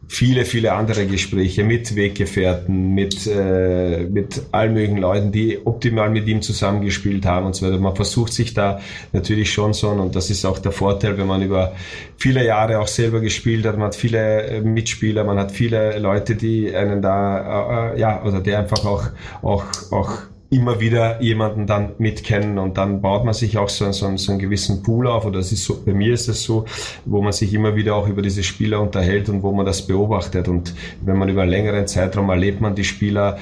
[0.09, 6.27] viele, viele andere Gespräche mit Weggefährten, mit, äh, mit allen möglichen Leuten, die optimal mit
[6.27, 7.79] ihm zusammengespielt haben und so weiter.
[7.79, 8.81] Man versucht sich da
[9.13, 11.75] natürlich schon so und das ist auch der Vorteil, wenn man über
[12.17, 13.77] viele Jahre auch selber gespielt hat.
[13.77, 18.23] Man hat viele äh, Mitspieler, man hat viele Leute, die einen da, äh, äh ja,
[18.25, 19.05] oder die einfach auch,
[19.43, 20.11] auch, auch
[20.51, 24.41] immer wieder jemanden dann mitkennen und dann baut man sich auch so, so, so einen
[24.41, 26.65] gewissen Pool auf oder das ist so, bei mir ist es so,
[27.05, 30.49] wo man sich immer wieder auch über diese Spieler unterhält und wo man das beobachtet
[30.49, 33.39] und wenn man über einen längeren Zeitraum erlebt man die Spieler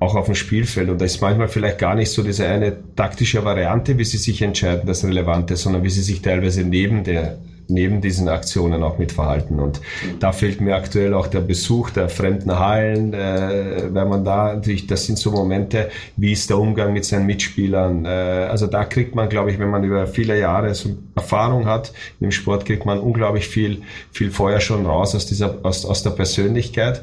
[0.00, 0.88] auch auf dem Spielfeld.
[0.88, 4.40] Und da ist manchmal vielleicht gar nicht so diese eine taktische Variante, wie sie sich
[4.42, 7.38] entscheiden, das Relevante, sondern wie sie sich teilweise neben der
[7.70, 9.60] neben diesen Aktionen auch mitverhalten.
[9.60, 9.80] Und
[10.18, 14.86] da fehlt mir aktuell auch der Besuch der fremden Hallen, äh, weil man da natürlich,
[14.86, 18.04] das sind so Momente, wie ist der Umgang mit seinen Mitspielern.
[18.04, 21.92] Äh, also da kriegt man, glaube ich, wenn man über viele Jahre so Erfahrung hat
[22.20, 26.10] im Sport, kriegt man unglaublich viel, viel Feuer schon raus aus dieser, aus, aus der
[26.10, 27.02] Persönlichkeit.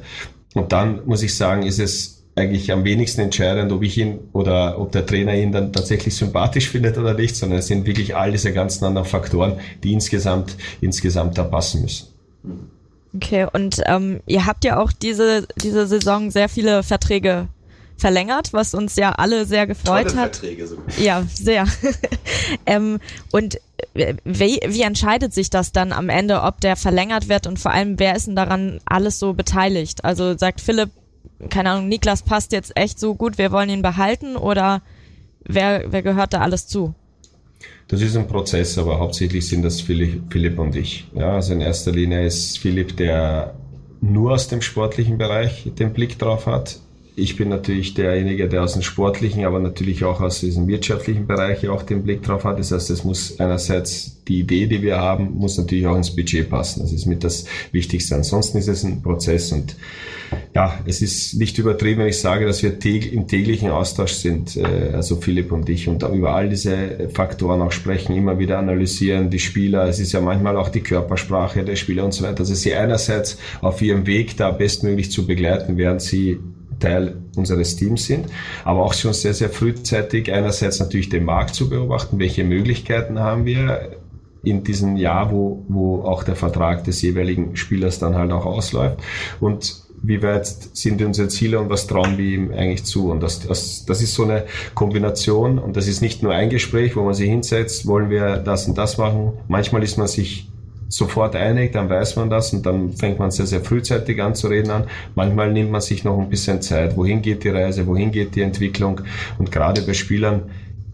[0.53, 4.80] Und dann muss ich sagen, ist es eigentlich am wenigsten entscheidend, ob ich ihn oder
[4.80, 8.32] ob der Trainer ihn dann tatsächlich sympathisch findet oder nicht, sondern es sind wirklich all
[8.32, 12.08] diese ganzen anderen Faktoren, die insgesamt, insgesamt da passen müssen.
[13.16, 17.48] Okay, und ähm, ihr habt ja auch diese, diese Saison sehr viele Verträge
[17.98, 20.36] verlängert, was uns ja alle sehr gefreut Tolle hat.
[20.36, 20.86] Verträge sogar.
[21.00, 21.66] Ja, sehr.
[22.68, 23.00] ähm,
[23.32, 23.60] und
[24.24, 27.98] wie, wie entscheidet sich das dann am Ende, ob der verlängert wird und vor allem,
[27.98, 30.06] wer ist denn daran alles so beteiligt?
[30.06, 30.92] Also sagt Philipp,
[31.50, 34.82] keine Ahnung, Niklas passt jetzt echt so gut, wir wollen ihn behalten oder
[35.44, 36.94] wer, wer gehört da alles zu?
[37.88, 41.08] Das ist ein Prozess, aber hauptsächlich sind das Philipp und ich.
[41.16, 43.56] Ja, also in erster Linie ist Philipp, der
[44.02, 46.80] nur aus dem sportlichen Bereich den Blick drauf hat.
[47.20, 51.68] Ich bin natürlich derjenige, der aus dem sportlichen, aber natürlich auch aus diesem wirtschaftlichen Bereich
[51.68, 52.59] auch den Blick drauf hat.
[52.59, 56.47] Das heißt, es muss einerseits die Idee, die wir haben, muss natürlich auch ins Budget
[56.47, 56.82] passen.
[56.82, 58.13] Das ist mit das Wichtigste.
[58.13, 59.76] Ansonsten ist es ein Prozess und
[60.53, 64.91] ja, es ist nicht übertrieben, wenn ich sage, dass wir im täglichen Austausch sind, äh,
[64.93, 69.39] also Philipp und ich, und über all diese Faktoren auch sprechen, immer wieder analysieren, die
[69.39, 72.76] Spieler, es ist ja manchmal auch die Körpersprache der Spieler und so weiter, also sie
[72.76, 76.38] einerseits auf ihrem Weg da bestmöglich zu begleiten, während sie
[76.80, 78.28] Teil unseres Teams sind,
[78.64, 83.46] aber auch schon sehr, sehr frühzeitig einerseits natürlich den Markt zu beobachten, welche Möglichkeiten haben
[83.46, 83.98] wir
[84.44, 89.00] in diesem Jahr, wo, wo auch der Vertrag des jeweiligen Spielers dann halt auch ausläuft
[89.40, 93.10] und wie weit sind unsere Ziele und was trauen wir ihm eigentlich zu.
[93.10, 96.96] Und das, das, das ist so eine Kombination und das ist nicht nur ein Gespräch,
[96.96, 99.34] wo man sich hinsetzt, wollen wir das und das machen.
[99.48, 100.50] Manchmal ist man sich
[100.90, 104.48] sofort einig, dann weiß man das und dann fängt man sehr, sehr frühzeitig an zu
[104.48, 104.84] reden an.
[105.16, 106.96] Manchmal nimmt man sich noch ein bisschen Zeit.
[106.96, 107.88] Wohin geht die Reise?
[107.88, 109.02] Wohin geht die Entwicklung?
[109.38, 110.44] Und gerade bei Spielern,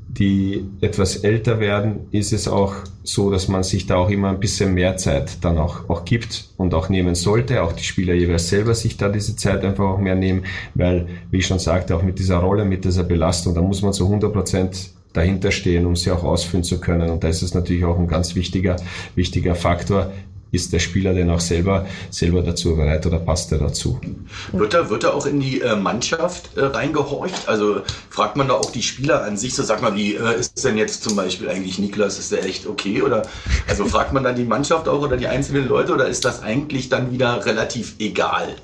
[0.07, 4.39] die etwas älter werden, ist es auch so, dass man sich da auch immer ein
[4.39, 7.63] bisschen mehr Zeit dann auch, auch gibt und auch nehmen sollte.
[7.63, 10.43] Auch die Spieler jeweils selber sich da diese Zeit einfach auch mehr nehmen,
[10.75, 13.93] weil, wie ich schon sagte, auch mit dieser Rolle, mit dieser Belastung, da muss man
[13.93, 17.09] zu 100 Prozent dahinter stehen, um sie auch ausführen zu können.
[17.09, 18.75] Und da ist es natürlich auch ein ganz wichtiger,
[19.15, 20.11] wichtiger Faktor,
[20.53, 23.99] ist der Spieler denn auch selber, selber dazu bereit oder passt er dazu?
[24.51, 27.49] Wird er, wird er auch in die äh, Mannschaft äh, reingehorcht?
[27.49, 30.63] Also fragt man da auch die Spieler an sich, so sag mal, wie äh, ist
[30.63, 33.01] denn jetzt zum Beispiel eigentlich Niklas, ist der echt okay?
[33.01, 33.23] Oder
[33.67, 36.87] also fragt man dann die Mannschaft auch oder die einzelnen Leute oder ist das eigentlich
[36.87, 38.55] dann wieder relativ egal?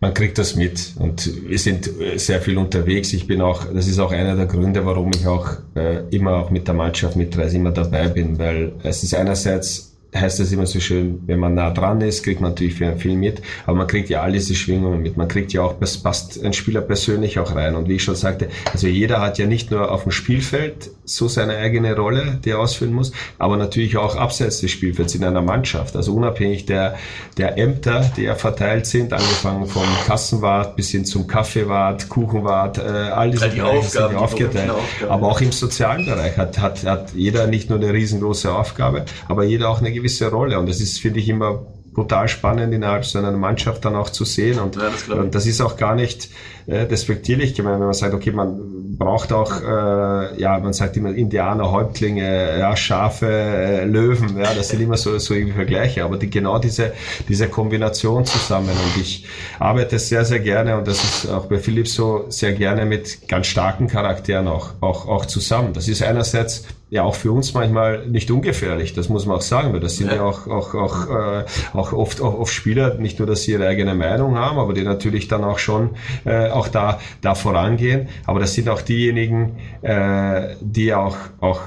[0.00, 3.12] Man kriegt das mit und wir sind sehr viel unterwegs.
[3.12, 6.50] Ich bin auch, das ist auch einer der Gründe, warum ich auch äh, immer auch
[6.50, 10.80] mit der Mannschaft mitreise, immer dabei bin, weil es ist einerseits heißt das immer so
[10.80, 14.22] schön, wenn man nah dran ist, kriegt man natürlich viel mit, aber man kriegt ja
[14.22, 15.16] all diese Schwingungen mit.
[15.16, 17.74] Man kriegt ja auch, das passt ein Spieler persönlich auch rein.
[17.74, 21.28] Und wie ich schon sagte, also jeder hat ja nicht nur auf dem Spielfeld so
[21.28, 25.42] seine eigene Rolle, die er ausfüllen muss, aber natürlich auch abseits des Spielfelds in einer
[25.42, 25.96] Mannschaft.
[25.96, 26.96] Also unabhängig der,
[27.38, 32.80] der Ämter, die ja verteilt sind, angefangen vom Kassenwart bis hin zum Kaffeewart, Kuchenwart, äh,
[32.80, 34.72] all diese die Bereiche Aufgaben, sind aufgeteilt.
[35.08, 39.44] Aber auch im sozialen Bereich hat, hat, hat jeder nicht nur eine riesengroße Aufgabe, aber
[39.44, 40.58] jeder auch eine gewisse gewisse Rolle.
[40.58, 44.24] Und das ist, finde ich, immer brutal spannend innerhalb so einer Mannschaft dann auch zu
[44.24, 44.58] sehen.
[44.58, 46.28] Und, ja, das, und das ist auch gar nicht
[46.66, 51.14] äh, despektierlich gemeint, wenn man sagt, okay, man braucht auch, äh, ja, man sagt immer
[51.14, 56.16] Indianer, Häuptlinge, ja, Schafe, äh, Löwen, ja, das sind immer so, so irgendwie Vergleiche, aber
[56.16, 56.92] die, genau diese,
[57.28, 58.70] diese Kombination zusammen.
[58.70, 59.26] Und ich
[59.58, 63.46] arbeite sehr, sehr gerne und das ist auch bei Philipp so, sehr gerne mit ganz
[63.46, 65.72] starken Charakteren auch, auch, auch zusammen.
[65.72, 69.72] Das ist einerseits ja auch für uns manchmal nicht ungefährlich, das muss man auch sagen,
[69.72, 73.18] weil das sind ja, ja auch, auch, auch, äh, auch oft, auch oft Spieler, nicht
[73.18, 75.90] nur, dass sie ihre eigene Meinung haben, aber die natürlich dann auch schon
[76.24, 78.08] äh, auch da, da vorangehen.
[78.26, 81.60] Aber das sind auch diejenigen, äh, die auch, auch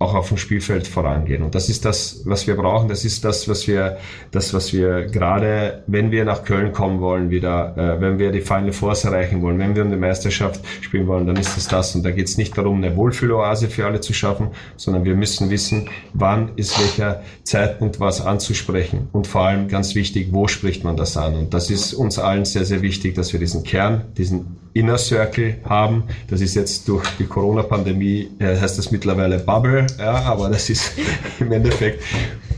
[0.00, 1.42] auch auf dem Spielfeld vorangehen.
[1.42, 2.88] Und das ist das, was wir brauchen.
[2.88, 3.98] Das ist das, was wir,
[4.32, 8.40] das, was wir gerade, wenn wir nach Köln kommen wollen, wieder, äh, wenn wir die
[8.40, 11.94] Final Force erreichen wollen, wenn wir um die Meisterschaft spielen wollen, dann ist es das.
[11.94, 15.48] Und da geht es nicht darum, eine Wohlfühloase für alle zu schaffen, sondern wir müssen
[15.48, 19.08] wissen, wann ist welcher Zeitpunkt was anzusprechen.
[19.12, 21.34] Und vor allem ganz wichtig, wo spricht man das an?
[21.34, 25.56] Und das ist uns allen sehr, sehr wichtig, dass wir diesen Kern, diesen Inner Circle
[25.64, 26.04] haben.
[26.28, 30.92] Das ist jetzt durch die Corona-Pandemie, äh, heißt das mittlerweile Bubble, ja, aber das ist
[31.40, 32.02] im Endeffekt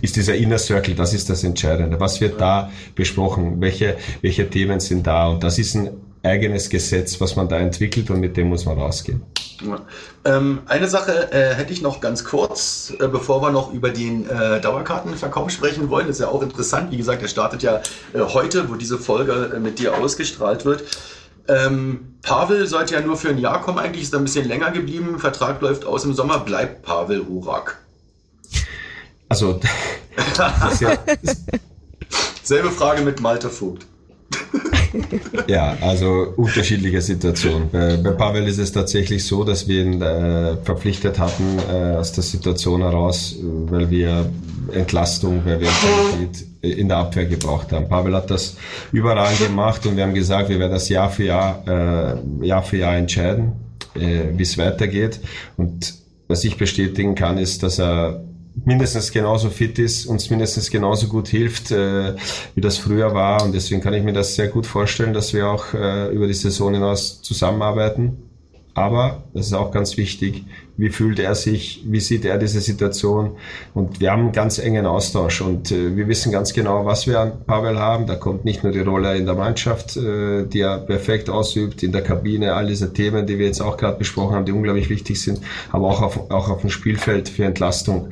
[0.02, 1.98] ist dieser Inner Circle, das ist das Entscheidende.
[2.00, 3.60] Was wird da besprochen?
[3.60, 5.28] Welche, welche Themen sind da?
[5.28, 5.90] Und das ist ein
[6.22, 9.22] eigenes Gesetz, was man da entwickelt und mit dem muss man rausgehen.
[10.24, 14.28] Ähm, eine Sache äh, hätte ich noch ganz kurz, äh, bevor wir noch über den
[14.28, 16.06] äh, Dauerkartenverkauf sprechen wollen.
[16.08, 16.90] Das ist ja auch interessant.
[16.90, 17.80] Wie gesagt, er startet ja
[18.12, 20.84] äh, heute, wo diese Folge äh, mit dir ausgestrahlt wird.
[21.48, 24.70] Ähm, Pavel sollte ja nur für ein Jahr kommen, eigentlich ist er ein bisschen länger
[24.70, 25.18] geblieben.
[25.18, 26.40] Vertrag läuft aus im Sommer.
[26.40, 27.78] Bleibt Pavel Urak?
[29.28, 29.60] Also,
[30.80, 30.96] ja
[32.46, 33.86] selbe Frage mit Malte Vogt.
[35.48, 37.70] Ja, also unterschiedliche Situationen.
[37.70, 42.12] Bei, bei, Pavel ist es tatsächlich so, dass wir ihn äh, verpflichtet hatten äh, aus
[42.12, 44.30] der Situation heraus, weil wir
[44.72, 47.88] Entlastung, weil wir Qualität in der Abwehr gebraucht haben.
[47.88, 48.56] Pavel hat das
[48.92, 52.78] überall gemacht und wir haben gesagt, wir werden das Jahr für Jahr, äh, Jahr für
[52.78, 53.52] Jahr entscheiden,
[53.94, 55.20] äh, wie es weitergeht.
[55.56, 55.94] Und
[56.28, 58.24] was ich bestätigen kann, ist, dass er
[58.64, 62.14] mindestens genauso fit ist, uns mindestens genauso gut hilft, äh,
[62.54, 63.42] wie das früher war.
[63.42, 66.34] Und deswegen kann ich mir das sehr gut vorstellen, dass wir auch äh, über die
[66.34, 68.18] Saison hinaus zusammenarbeiten.
[68.74, 70.44] Aber, das ist auch ganz wichtig,
[70.76, 73.36] wie fühlt er sich, wie sieht er diese Situation.
[73.74, 77.20] Und wir haben einen ganz engen Austausch und äh, wir wissen ganz genau, was wir
[77.20, 78.06] an Pavel haben.
[78.06, 81.92] Da kommt nicht nur die Rolle in der Mannschaft, äh, die er perfekt ausübt, in
[81.92, 85.20] der Kabine, all diese Themen, die wir jetzt auch gerade besprochen haben, die unglaublich wichtig
[85.20, 85.40] sind,
[85.72, 88.10] aber auch auf, auch auf dem Spielfeld für Entlastung,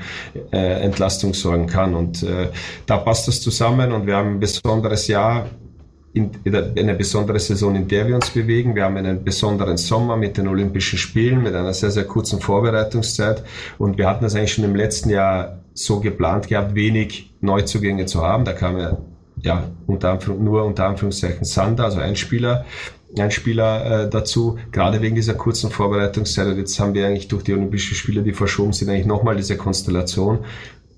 [0.52, 1.94] äh, Entlastung sorgen kann.
[1.94, 2.48] Und äh,
[2.86, 5.46] da passt das zusammen und wir haben ein besonderes Jahr
[6.14, 6.30] in,
[6.78, 8.76] eine besondere Saison, in der wir uns bewegen.
[8.76, 13.42] Wir haben einen besonderen Sommer mit den Olympischen Spielen, mit einer sehr, sehr kurzen Vorbereitungszeit.
[13.78, 18.22] Und wir hatten das eigentlich schon im letzten Jahr so geplant gehabt, wenig Neuzugänge zu
[18.22, 18.44] haben.
[18.44, 18.96] Da kam ja,
[19.42, 22.64] ja unter nur unter Anführungszeichen Sander, also ein Spieler,
[23.18, 26.46] ein Spieler äh, dazu, gerade wegen dieser kurzen Vorbereitungszeit.
[26.46, 29.56] Und jetzt haben wir eigentlich durch die Olympischen Spiele, die verschoben sind, eigentlich nochmal diese
[29.56, 30.44] Konstellation,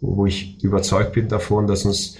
[0.03, 2.19] wo ich überzeugt bin davon, dass uns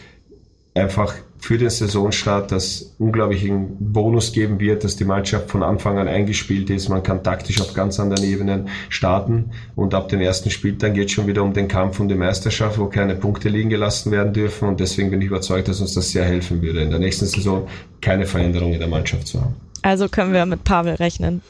[0.73, 6.09] einfach für den Saisonstart das unglaublichen Bonus geben wird, dass die Mannschaft von Anfang an
[6.09, 6.89] eingespielt ist.
[6.89, 11.13] Man kann taktisch auf ganz anderen Ebenen starten und ab dem ersten Spieltag geht es
[11.13, 14.69] schon wieder um den Kampf um die Meisterschaft, wo keine Punkte liegen gelassen werden dürfen
[14.69, 17.67] und deswegen bin ich überzeugt, dass uns das sehr helfen würde, in der nächsten Saison
[18.01, 19.55] keine Veränderung in der Mannschaft zu haben.
[19.83, 21.43] Also können wir mit Pavel rechnen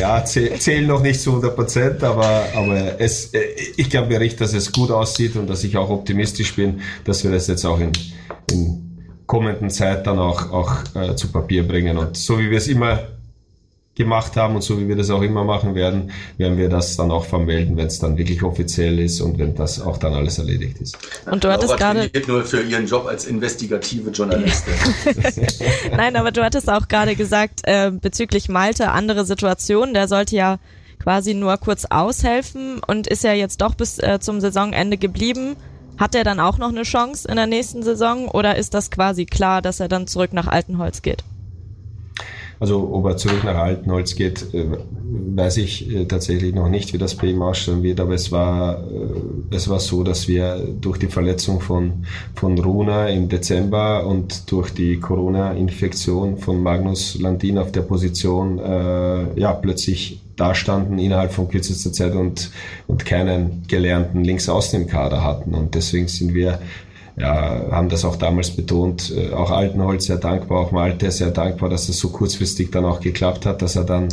[0.00, 3.42] ja, zählen noch nicht zu 100 Prozent, aber, aber es, äh,
[3.76, 7.30] ich glaube mir dass es gut aussieht und dass ich auch optimistisch bin, dass wir
[7.30, 7.92] das jetzt auch in,
[8.50, 8.84] in
[9.26, 11.96] kommenden Zeit dann auch, auch äh, zu Papier bringen.
[11.96, 13.13] Und so wie wir es immer
[13.94, 17.10] gemacht haben und so wie wir das auch immer machen werden, werden wir das dann
[17.10, 20.80] auch vermelden, wenn es dann wirklich offiziell ist und wenn das auch dann alles erledigt
[20.80, 20.98] ist.
[21.30, 24.74] Und du hattest gerade nur für ihren Job als investigative Journalistin.
[25.96, 29.94] Nein, aber du hattest auch gerade gesagt äh, bezüglich Malte andere Situation.
[29.94, 30.58] Der sollte ja
[30.98, 35.56] quasi nur kurz aushelfen und ist ja jetzt doch bis äh, zum Saisonende geblieben.
[35.98, 39.26] Hat er dann auch noch eine Chance in der nächsten Saison oder ist das quasi
[39.26, 41.22] klar, dass er dann zurück nach Altenholz geht?
[42.64, 44.64] Also ob er zurück nach Altenholz geht, äh,
[45.36, 48.00] weiß ich äh, tatsächlich noch nicht, wie das bei ihm ausschauen wird.
[48.00, 53.10] Aber es war, äh, es war so, dass wir durch die Verletzung von, von Runa
[53.10, 60.22] im Dezember und durch die Corona-Infektion von Magnus Landin auf der Position äh, ja plötzlich
[60.36, 62.50] dastanden innerhalb von kürzester Zeit und,
[62.86, 65.52] und keinen gelernten Linksaußen im Kader hatten.
[65.52, 66.60] Und deswegen sind wir
[67.16, 71.68] ja, haben das auch damals betont, äh, auch Altenholz sehr dankbar, auch Malte sehr dankbar,
[71.68, 74.08] dass das so kurzfristig dann auch geklappt hat, dass er dann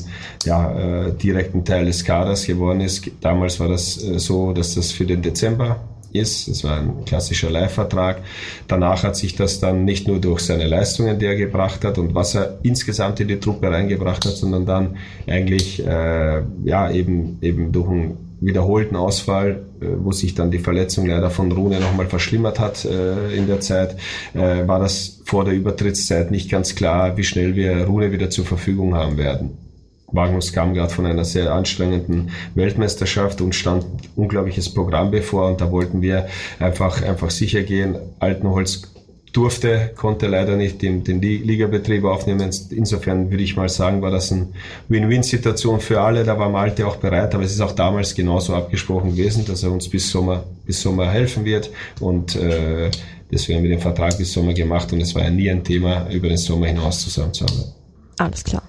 [0.46, 3.10] ja äh, direkt ein Teil des Kaders geworden ist.
[3.22, 5.80] Damals war das äh, so, dass das für den Dezember
[6.14, 6.48] ist.
[6.48, 8.22] Es war ein klassischer Leihvertrag.
[8.68, 12.14] Danach hat sich das dann nicht nur durch seine Leistungen, die er gebracht hat und
[12.14, 14.98] was er insgesamt in die Truppe reingebracht hat, sondern dann
[15.28, 21.06] eigentlich äh, ja eben eben durch ein wiederholten Ausfall, äh, wo sich dann die Verletzung
[21.06, 23.96] leider von Rune nochmal verschlimmert hat äh, in der Zeit,
[24.34, 28.46] äh, war das vor der Übertrittszeit nicht ganz klar, wie schnell wir Rune wieder zur
[28.46, 29.58] Verfügung haben werden.
[30.12, 33.86] Magnus kam gerade von einer sehr anstrengenden Weltmeisterschaft und stand
[34.16, 36.28] unglaubliches Programm bevor und da wollten wir
[36.60, 37.96] einfach, einfach sicher gehen.
[38.20, 38.91] Altenholz
[39.34, 42.50] durfte, konnte leider nicht den, den Ligabetrieb aufnehmen.
[42.70, 44.48] Insofern würde ich mal sagen, war das eine
[44.90, 46.24] Win-Win-Situation für alle.
[46.24, 49.72] Da war Malte auch bereit, aber es ist auch damals genauso abgesprochen gewesen, dass er
[49.72, 51.72] uns bis Sommer, bis Sommer helfen wird.
[52.00, 52.92] Und äh,
[53.32, 56.10] deswegen haben wir den Vertrag bis Sommer gemacht und es war ja nie ein Thema,
[56.10, 57.72] über den Sommer hinaus zusammenzuarbeiten.
[58.18, 58.61] Alles klar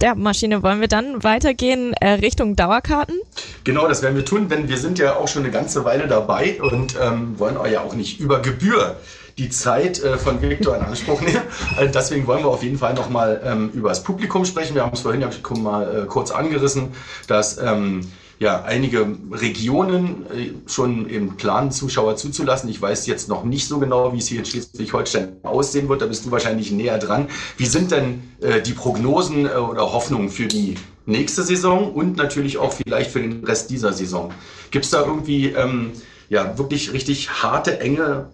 [0.00, 3.16] der Maschine wollen wir dann weitergehen äh, Richtung Dauerkarten?
[3.64, 6.60] Genau, das werden wir tun, denn wir sind ja auch schon eine ganze Weile dabei
[6.60, 8.96] und ähm, wollen euch ja auch nicht über Gebühr
[9.38, 11.42] die Zeit äh, von Viktor in Anspruch nehmen.
[11.76, 14.74] Also deswegen wollen wir auf jeden Fall nochmal ähm, über das Publikum sprechen.
[14.74, 16.88] Wir haben es vorhin ja mal äh, kurz angerissen,
[17.26, 18.00] dass ähm,
[18.40, 22.70] ja, einige Regionen äh, schon im Plan, Zuschauer zuzulassen.
[22.70, 26.00] Ich weiß jetzt noch nicht so genau, wie es hier in Schleswig-Holstein aussehen wird.
[26.00, 27.28] Da bist du wahrscheinlich näher dran.
[27.58, 32.56] Wie sind denn äh, die Prognosen äh, oder Hoffnungen für die nächste Saison und natürlich
[32.56, 34.32] auch vielleicht für den Rest dieser Saison?
[34.70, 35.92] Gibt es da irgendwie ähm,
[36.30, 38.30] ja, wirklich richtig harte, enge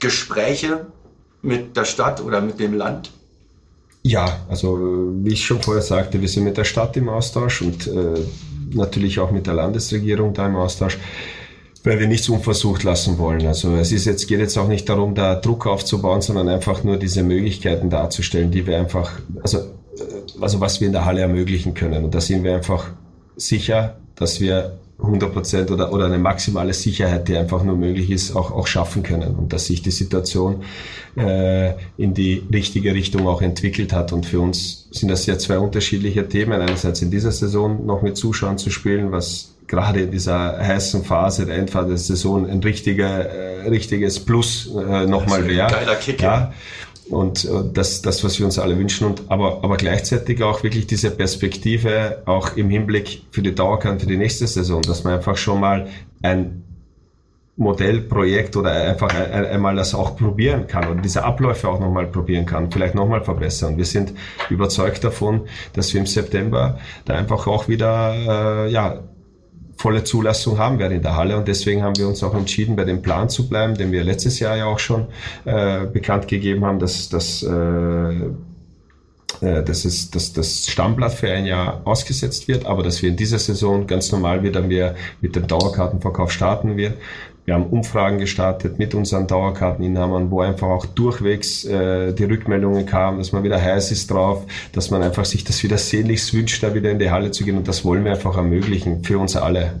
[0.00, 0.86] Gespräche
[1.42, 3.12] mit der Stadt oder mit dem Land?
[4.02, 7.86] Ja, also wie ich schon vorher sagte, wir sind mit der Stadt im Austausch und
[7.86, 8.20] äh,
[8.72, 10.98] natürlich auch mit der Landesregierung da im Austausch,
[11.82, 13.46] weil wir nichts unversucht lassen wollen.
[13.46, 16.96] Also es ist jetzt, geht jetzt auch nicht darum, da Druck aufzubauen, sondern einfach nur
[16.96, 19.12] diese Möglichkeiten darzustellen, die wir einfach,
[19.42, 19.58] also,
[20.40, 22.04] also was wir in der Halle ermöglichen können.
[22.04, 22.90] Und da sind wir einfach
[23.36, 28.52] sicher, dass wir 100 oder, oder eine maximale Sicherheit, die einfach nur möglich ist, auch,
[28.52, 30.62] auch schaffen können und dass sich die Situation
[31.16, 34.12] äh, in die richtige Richtung auch entwickelt hat.
[34.12, 36.60] Und für uns sind das ja zwei unterschiedliche Themen.
[36.60, 41.46] Einerseits in dieser Saison noch mit Zuschauern zu spielen, was gerade in dieser heißen Phase
[41.46, 45.70] der Endphase der Saison ein richtiger, äh, richtiges Plus äh, nochmal wäre.
[45.70, 46.34] Geiler Kick, ja.
[46.34, 46.52] ja
[47.10, 49.06] und äh, das, das, was wir uns alle wünschen.
[49.06, 54.06] Und aber, aber gleichzeitig auch wirklich diese Perspektive auch im Hinblick für die Dauerkarte für
[54.06, 55.88] die nächste Saison, dass man einfach schon mal
[56.22, 56.64] ein
[57.56, 62.70] Modellprojekt oder einfach einmal das auch probieren kann oder diese Abläufe auch nochmal probieren kann,
[62.70, 63.76] vielleicht nochmal verbessern.
[63.76, 64.12] Wir sind
[64.50, 65.42] überzeugt davon,
[65.72, 69.04] dass wir im September da einfach auch wieder äh, ja,
[69.76, 72.84] volle Zulassung haben werden in der Halle und deswegen haben wir uns auch entschieden, bei
[72.84, 75.06] dem Plan zu bleiben, den wir letztes Jahr ja auch schon
[75.44, 78.30] äh, bekannt gegeben haben, dass, dass äh,
[79.40, 83.16] äh, dass, es, dass das Stammblatt für ein Jahr ausgesetzt wird, aber dass wir in
[83.16, 86.94] dieser Saison ganz normal wieder wir mit dem Dauerkartenverkauf starten werden.
[87.44, 93.18] Wir haben Umfragen gestartet mit unseren Dauerkarteninhabern, wo einfach auch durchwegs äh, die Rückmeldungen kamen,
[93.18, 96.74] dass man wieder heiß ist drauf, dass man einfach sich das wieder sehnlichst wünscht, da
[96.74, 97.58] wieder in die Halle zu gehen.
[97.58, 99.74] Und das wollen wir einfach ermöglichen für uns alle.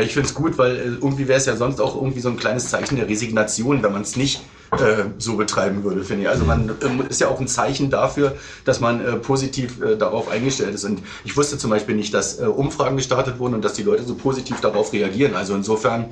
[0.00, 2.36] Ich finde es gut, weil äh, irgendwie wäre es ja sonst auch irgendwie so ein
[2.36, 4.42] kleines Zeichen der Resignation, wenn man es nicht
[4.72, 6.28] äh, so betreiben würde, finde ich.
[6.30, 10.30] Also man äh, ist ja auch ein Zeichen dafür, dass man äh, positiv äh, darauf
[10.30, 10.84] eingestellt ist.
[10.84, 14.14] Und ich wusste zum Beispiel nicht, dass Umfragen gestartet wurden und dass die Leute so
[14.14, 15.34] positiv darauf reagieren.
[15.36, 16.06] Also insofern,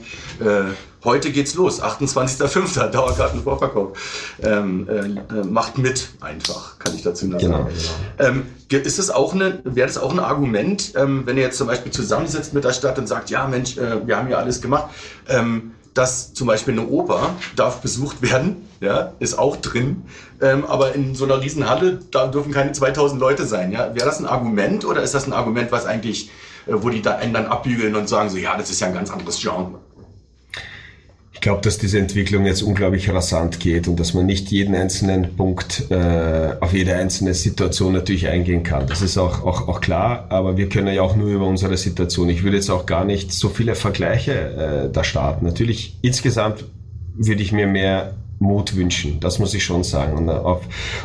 [1.05, 2.89] heute geht's los, 28.05.
[2.89, 3.99] Dauerkartenvorverkauf.
[4.43, 4.87] Ähm,
[5.49, 7.69] macht mit einfach, kann ich dazu genau, sagen.
[8.19, 8.31] Genau.
[8.31, 11.67] Ähm, ist es auch eine, wäre das auch ein Argument, ähm, wenn ihr jetzt zum
[11.67, 14.91] Beispiel zusammensitzt mit der Stadt und sagt, ja Mensch, wir haben ja alles gemacht,
[15.29, 20.05] ähm, dass zum Beispiel eine Oper darf besucht werden, ja, ist auch drin,
[20.41, 23.95] ähm, aber in so einer Riesenhalle, da dürfen keine 2000 Leute sein, ja.
[23.95, 26.31] Wäre das ein Argument oder ist das ein Argument, was eigentlich,
[26.67, 28.95] äh, wo die da einen dann abbügeln und sagen so, ja, das ist ja ein
[28.95, 29.79] ganz anderes Genre?
[31.41, 35.37] Ich glaube, dass diese Entwicklung jetzt unglaublich rasant geht und dass man nicht jeden einzelnen
[35.39, 38.87] Punkt äh, auf jede einzelne Situation natürlich eingehen kann.
[38.87, 42.29] Das ist auch, auch, auch klar, aber wir können ja auch nur über unsere Situation.
[42.29, 45.47] Ich würde jetzt auch gar nicht so viele Vergleiche äh, da starten.
[45.47, 46.67] Natürlich insgesamt
[47.17, 49.21] würde ich mir mehr Mut wünschen.
[49.21, 50.17] Das muss ich schon sagen.
[50.17, 50.41] Und, äh,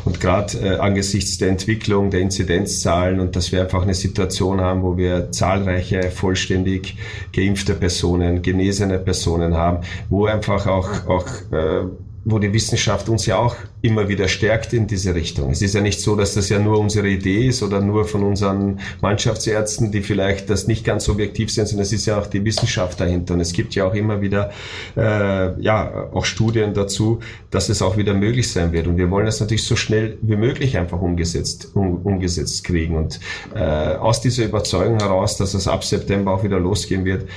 [0.05, 4.83] und gerade äh, angesichts der Entwicklung der Inzidenzzahlen und dass wir einfach eine Situation haben,
[4.83, 6.95] wo wir zahlreiche vollständig
[7.33, 11.83] geimpfte Personen, genesene Personen haben, wo einfach auch, auch äh,
[12.25, 15.51] wo die Wissenschaft uns ja auch immer wieder stärkt in diese Richtung.
[15.51, 18.23] Es ist ja nicht so, dass das ja nur unsere Idee ist oder nur von
[18.23, 22.43] unseren Mannschaftsärzten, die vielleicht das nicht ganz objektiv sind, sondern es ist ja auch die
[22.43, 23.35] Wissenschaft dahinter.
[23.35, 24.49] Und es gibt ja auch immer wieder
[24.97, 27.19] äh, ja auch Studien dazu,
[27.51, 28.87] dass es auch wieder möglich sein wird.
[28.87, 32.95] Und wir wollen das natürlich so schnell wie möglich einfach umgesetzt um, umgesetzt kriegen.
[32.95, 33.19] Und
[33.53, 37.27] äh, aus dieser Überzeugung heraus, dass es ab September auch wieder losgehen wird,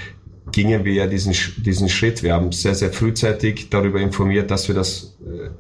[0.53, 2.23] gingen wir ja diesen, diesen Schritt.
[2.23, 5.51] Wir haben sehr, sehr frühzeitig darüber informiert, dass wir das äh,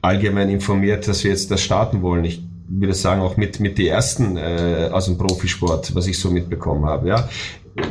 [0.00, 2.24] allgemein informiert, dass wir jetzt das starten wollen.
[2.24, 6.30] Ich würde sagen, auch mit, mit die ersten äh, aus dem Profisport, was ich so
[6.30, 7.08] mitbekommen habe.
[7.08, 7.28] Ja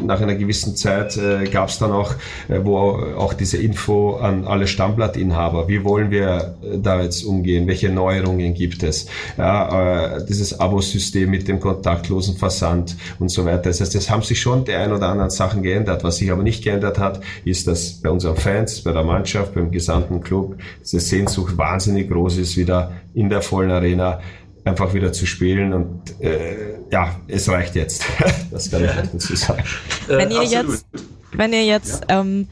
[0.04, 2.14] nach einer gewissen Zeit äh, gab es dann auch,
[2.48, 7.68] äh, wo auch diese Info an alle Stammblattinhaber, wie wollen wir äh, da jetzt umgehen,
[7.68, 9.08] welche Neuerungen gibt es,
[9.38, 13.64] ja, äh, dieses Abo-System mit dem kontaktlosen Versand und so weiter.
[13.64, 16.04] Das heißt, es haben sich schon die ein oder anderen Sachen geändert.
[16.04, 19.72] Was sich aber nicht geändert hat, ist, dass bei unseren Fans, bei der Mannschaft, beim
[19.72, 24.22] gesamten Club diese Sehnsucht wahnsinnig groß ist, wieder in der vollen Arena
[24.64, 28.04] einfach wieder zu spielen und äh, ja, es reicht jetzt.
[28.52, 29.64] das kann ich dazu sagen.
[30.08, 30.86] Äh, wenn ihr jetzt,
[31.34, 32.22] wenn ihr jetzt ja.
[32.22, 32.48] ähm,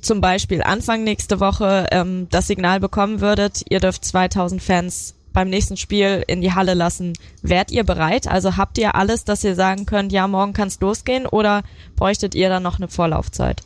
[0.00, 5.48] zum Beispiel Anfang nächste Woche ähm, das Signal bekommen würdet, ihr dürft 2000 Fans beim
[5.48, 7.12] nächsten Spiel in die Halle lassen,
[7.42, 8.26] wärt ihr bereit?
[8.26, 11.62] Also habt ihr alles, dass ihr sagen könnt, ja, morgen kann es losgehen oder
[11.96, 13.62] bräuchtet ihr dann noch eine Vorlaufzeit?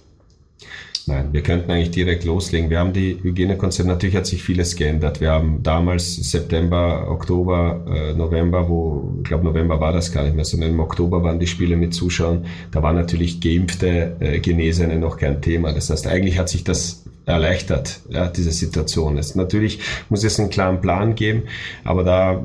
[1.06, 2.70] Nein, wir könnten eigentlich direkt loslegen.
[2.70, 5.20] Wir haben die Hygienekonzepte, natürlich hat sich vieles geändert.
[5.20, 10.34] Wir haben damals September, Oktober, äh, November, wo, ich glaube November war das gar nicht
[10.34, 12.46] mehr, sondern im Oktober waren die Spiele mit Zuschauern.
[12.70, 15.72] Da war natürlich geimpfte, äh, Genesene noch kein Thema.
[15.72, 19.18] Das heißt, eigentlich hat sich das erleichtert, ja, diese Situation.
[19.18, 21.42] Es, natürlich muss es einen klaren Plan geben,
[21.84, 22.42] aber da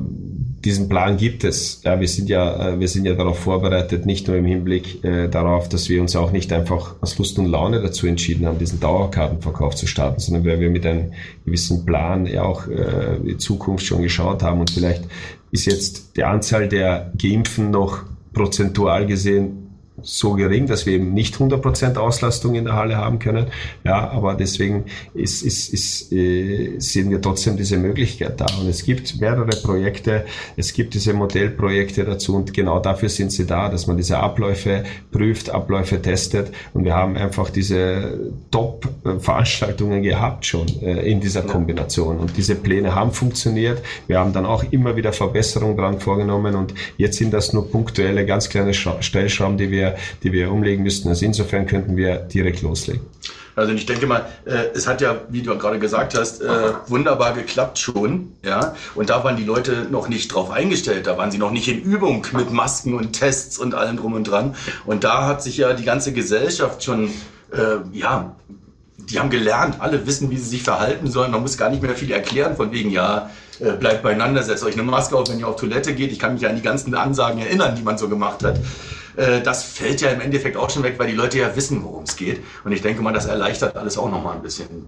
[0.64, 1.82] diesen Plan gibt es.
[1.84, 5.28] Ja, wir sind ja, äh, wir sind ja darauf vorbereitet, nicht nur im Hinblick äh,
[5.28, 8.80] darauf, dass wir uns auch nicht einfach aus Lust und Laune dazu entschieden haben, diesen
[8.80, 11.12] Dauerkartenverkauf zu starten, sondern weil wir mit einem
[11.44, 15.04] gewissen Plan ja auch äh, die Zukunft schon geschaut haben und vielleicht
[15.50, 19.69] ist jetzt die Anzahl der Geimpften noch prozentual gesehen
[20.02, 23.46] so gering, dass wir eben nicht 100% Auslastung in der Halle haben können.
[23.84, 24.84] Ja, aber deswegen
[25.14, 28.46] ist, ist, ist, äh, sehen wir trotzdem diese Möglichkeit da.
[28.60, 30.24] Und es gibt mehrere Projekte,
[30.56, 34.84] es gibt diese Modellprojekte dazu und genau dafür sind sie da, dass man diese Abläufe
[35.12, 42.18] prüft, Abläufe testet und wir haben einfach diese Top-Veranstaltungen gehabt schon äh, in dieser Kombination
[42.18, 43.82] und diese Pläne haben funktioniert.
[44.06, 48.26] Wir haben dann auch immer wieder Verbesserungen dran vorgenommen und jetzt sind das nur punktuelle,
[48.26, 49.89] ganz kleine Stellschrauben, die wir
[50.22, 51.08] die wir umlegen müssten.
[51.08, 53.02] Also insofern könnten wir direkt loslegen.
[53.56, 56.48] Also ich denke mal, äh, es hat ja, wie du gerade gesagt hast, äh,
[56.86, 58.74] wunderbar geklappt schon, ja.
[58.94, 61.82] Und da waren die Leute noch nicht drauf eingestellt, da waren sie noch nicht in
[61.82, 64.54] Übung mit Masken und Tests und allem drum und dran.
[64.86, 67.10] Und da hat sich ja die ganze Gesellschaft schon,
[67.52, 68.34] äh, ja,
[68.96, 71.32] die haben gelernt, alle wissen, wie sie sich verhalten sollen.
[71.32, 74.74] Man muss gar nicht mehr viel erklären, von wegen, ja, äh, bleibt beieinander, setzt euch
[74.74, 76.12] eine Maske auf, wenn ihr auf Toilette geht.
[76.12, 78.58] Ich kann mich an die ganzen Ansagen erinnern, die man so gemacht hat.
[79.20, 82.04] Äh, das fällt ja im Endeffekt auch schon weg, weil die Leute ja wissen, worum
[82.04, 82.40] es geht.
[82.64, 84.86] Und ich denke mal, das erleichtert alles auch nochmal ein bisschen.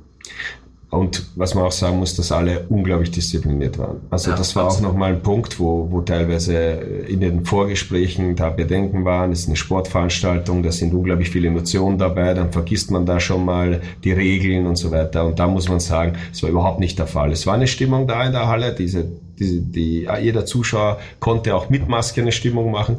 [0.89, 4.03] Und was man auch sagen muss, dass alle unglaublich diszipliniert waren.
[4.11, 8.51] Also ja, das war auch nochmal ein Punkt, wo, wo teilweise in den Vorgesprächen da
[8.51, 9.33] Bedenken waren.
[9.33, 13.43] Es ist eine Sportveranstaltung, da sind unglaublich viele Emotionen dabei, dann vergisst man da schon
[13.43, 15.24] mal die Regeln und so weiter.
[15.24, 17.33] Und da muss man sagen, es war überhaupt nicht der Fall.
[17.33, 19.07] Es war eine Stimmung da in der Halle, diese,
[19.39, 22.99] die, die, jeder Zuschauer konnte auch mit Maske eine Stimmung machen.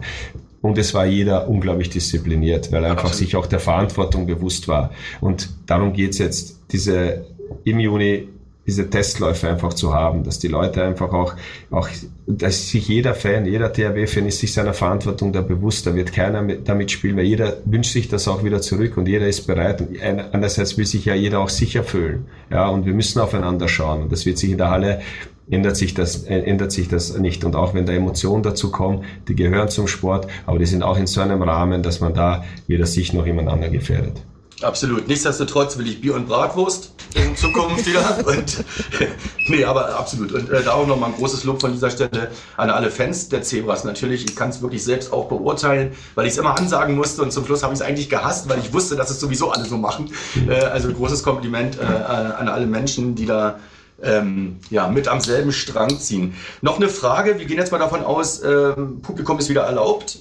[0.64, 3.28] Und es war jeder unglaublich diszipliniert, weil er einfach Absolut.
[3.28, 4.92] sich auch der Verantwortung bewusst war.
[5.20, 7.26] Und darum geht's jetzt, diese
[7.66, 8.30] im Juni
[8.66, 11.36] diese Testläufe einfach zu haben, dass die Leute einfach auch,
[11.70, 11.90] auch,
[12.28, 16.42] dass sich jeder Fan, jeder THW-Fan ist sich seiner Verantwortung da bewusst, da wird keiner
[16.42, 19.82] mit, damit spielen, weil jeder wünscht sich das auch wieder zurück und jeder ist bereit
[19.82, 24.04] und andererseits will sich ja jeder auch sicher fühlen, ja, und wir müssen aufeinander schauen
[24.04, 25.02] und das wird sich in der Halle
[25.50, 27.44] ändert sich das, äh, ändert sich das nicht.
[27.44, 30.98] Und auch wenn da Emotionen dazu kommen, die gehören zum Sport, aber die sind auch
[30.98, 34.24] in so einem Rahmen, dass man da weder sich noch jemand anderen gefährdet.
[34.64, 35.08] Absolut.
[35.08, 38.18] Nichtsdestotrotz will ich Bier und Bratwurst in Zukunft wieder.
[38.26, 38.64] Und,
[39.50, 40.32] nee, aber absolut.
[40.32, 43.42] Und äh, da auch nochmal ein großes Lob von dieser Stelle an alle Fans der
[43.42, 44.24] Zebras natürlich.
[44.26, 47.46] Ich kann es wirklich selbst auch beurteilen, weil ich es immer ansagen musste und zum
[47.46, 50.12] Schluss habe ich es eigentlich gehasst, weil ich wusste, dass es sowieso alle so machen.
[50.48, 53.60] Äh, also großes Kompliment äh, an alle Menschen, die da
[54.02, 56.36] ähm, ja, mit am selben Strang ziehen.
[56.62, 60.20] Noch eine Frage, wir gehen jetzt mal davon aus, ähm, Publikum ist wieder erlaubt,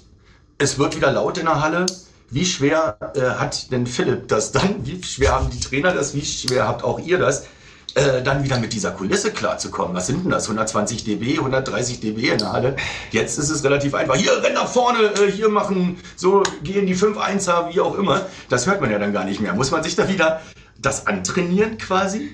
[0.58, 1.86] es wird wieder laut in der Halle.
[2.30, 4.86] Wie schwer äh, hat denn Philipp das dann?
[4.86, 6.14] Wie schwer haben die Trainer das?
[6.14, 7.46] Wie schwer habt auch ihr das?
[7.94, 9.94] Äh, dann wieder mit dieser Kulisse klarzukommen.
[9.94, 10.44] Was sind denn das?
[10.44, 12.76] 120 dB, 130 dB in der Halle.
[13.10, 14.14] Jetzt ist es relativ einfach.
[14.14, 18.24] Hier, renn nach vorne, äh, hier machen, so gehen die 5-1er, wie auch immer.
[18.48, 19.52] Das hört man ja dann gar nicht mehr.
[19.52, 20.40] Muss man sich da wieder
[20.80, 22.30] das antrainieren quasi?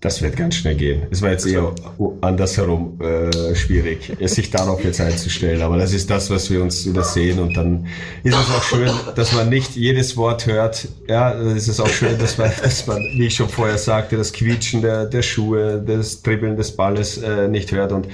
[0.00, 1.08] Das wird ganz schnell gehen.
[1.10, 1.74] Es war jetzt eher
[2.20, 5.60] andersherum äh, schwierig, sich darauf jetzt einzustellen.
[5.60, 7.40] Aber das ist das, was wir uns wieder sehen.
[7.40, 7.88] Und dann
[8.22, 10.86] ist es auch schön, dass man nicht jedes Wort hört.
[11.08, 14.16] Ja, dann ist es auch schön, dass man, dass man wie ich schon vorher sagte,
[14.16, 17.90] das Quietschen der, der Schuhe, das Dribbeln des Balles äh, nicht hört.
[17.90, 18.06] Und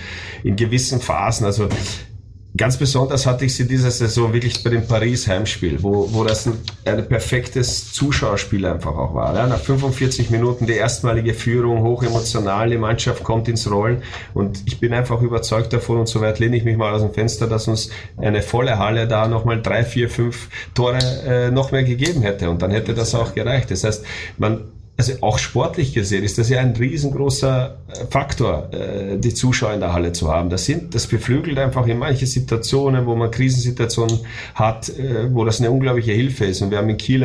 [0.42, 1.68] in gewissen Phasen, also
[2.56, 6.52] Ganz besonders hatte ich sie diese Saison wirklich bei dem Paris-Heimspiel, wo, wo das ein,
[6.84, 9.34] ein perfektes Zuschauerspiel einfach auch war.
[9.34, 14.78] Ja, nach 45 Minuten die erstmalige Führung, hochemotional, die Mannschaft kommt ins Rollen und ich
[14.78, 17.90] bin einfach überzeugt davon und soweit lehne ich mich mal aus dem Fenster, dass uns
[18.18, 22.62] eine volle Halle da nochmal drei, vier, fünf Tore äh, noch mehr gegeben hätte und
[22.62, 23.72] dann hätte das auch gereicht.
[23.72, 24.04] Das heißt,
[24.38, 24.60] man
[24.96, 29.80] also auch sportlich gesehen ist das ja ein riesengroßer äh, Faktor, äh, die Zuschauer in
[29.80, 30.50] der Halle zu haben.
[30.50, 34.20] Das sind, das beflügelt einfach in manche Situationen, wo man Krisensituationen
[34.54, 36.62] hat, äh, wo das eine unglaubliche Hilfe ist.
[36.62, 37.24] Und wir haben in Kiel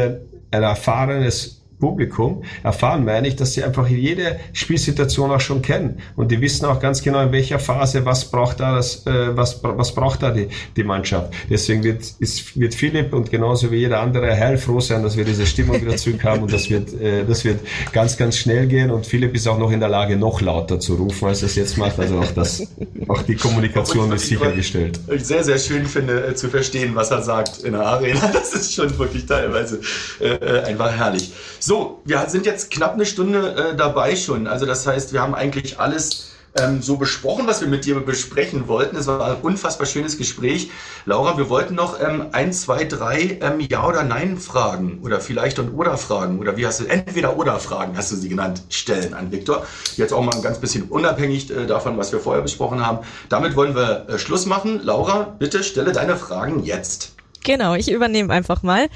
[0.52, 6.32] ein erfahrenes Publikum erfahren, meine ich, dass sie einfach jede Spielsituation auch schon kennen und
[6.32, 9.94] die wissen auch ganz genau, in welcher Phase was braucht da das, äh, was, was
[9.94, 11.34] braucht da die, die Mannschaft.
[11.50, 15.46] Deswegen wird, ist, wird Philipp und genauso wie jeder andere heilfroh sein, dass wir diese
[15.46, 17.62] Stimmung wieder zurück haben und das wird, äh, das wird
[17.94, 20.96] ganz, ganz schnell gehen und Philipp ist auch noch in der Lage, noch lauter zu
[20.96, 22.00] rufen, als er es jetzt macht.
[22.00, 22.68] Also auch das,
[23.08, 25.00] auch die Kommunikation ist sichergestellt.
[25.14, 28.20] Ich sehr, sehr schön finde, äh, zu verstehen, was er sagt in der Arena.
[28.40, 29.80] Das ist schon wirklich teilweise
[30.22, 31.32] äh, äh einfach herrlich.
[31.60, 31.69] So,
[32.06, 34.48] wir sind jetzt knapp eine Stunde äh, dabei schon.
[34.48, 38.68] Also das heißt, wir haben eigentlich alles ähm, so besprochen, was wir mit dir besprechen
[38.68, 38.96] wollten.
[38.96, 40.72] Es war ein unfassbar schönes Gespräch.
[41.06, 45.60] Laura, wir wollten noch ähm, ein, zwei, drei ähm, Ja oder Nein Fragen oder vielleicht
[45.60, 49.14] und oder Fragen oder wie hast du entweder oder Fragen hast du sie genannt stellen
[49.14, 49.66] an Viktor.
[49.96, 53.00] Jetzt auch mal ein ganz bisschen unabhängig äh, davon, was wir vorher besprochen haben.
[53.30, 54.82] Damit wollen wir äh, Schluss machen.
[54.84, 57.19] Laura, bitte stelle deine Fragen jetzt.
[57.50, 58.90] Genau, ich übernehme einfach mal.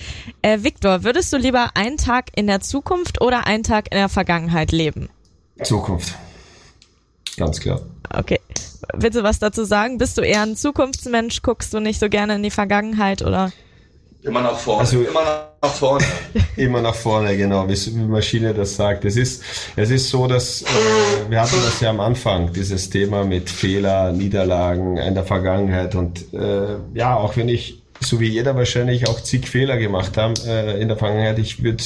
[0.43, 4.10] Äh, Viktor, würdest du lieber einen Tag in der Zukunft oder einen Tag in der
[4.10, 5.10] Vergangenheit leben?
[5.64, 6.14] Zukunft.
[7.36, 7.82] Ganz klar.
[8.16, 8.39] Okay.
[8.93, 9.97] Willst du was dazu sagen?
[9.97, 11.41] Bist du eher ein Zukunftsmensch?
[11.41, 13.51] Guckst du nicht so gerne in die Vergangenheit oder?
[14.22, 14.82] Immer nach vorne.
[14.82, 16.06] Also, immer nach vorne.
[16.56, 19.04] immer nach vorne, genau, wie die Maschine das sagt.
[19.04, 19.43] Es ist,
[19.76, 20.66] es ist so, dass äh,
[21.28, 25.95] wir hatten das ja am Anfang, dieses Thema mit Fehler, Niederlagen in der Vergangenheit.
[25.95, 30.34] Und äh, ja, auch wenn ich so wie jeder wahrscheinlich auch zig Fehler gemacht haben
[30.45, 31.39] äh, in der Vergangenheit.
[31.39, 31.84] Ich würde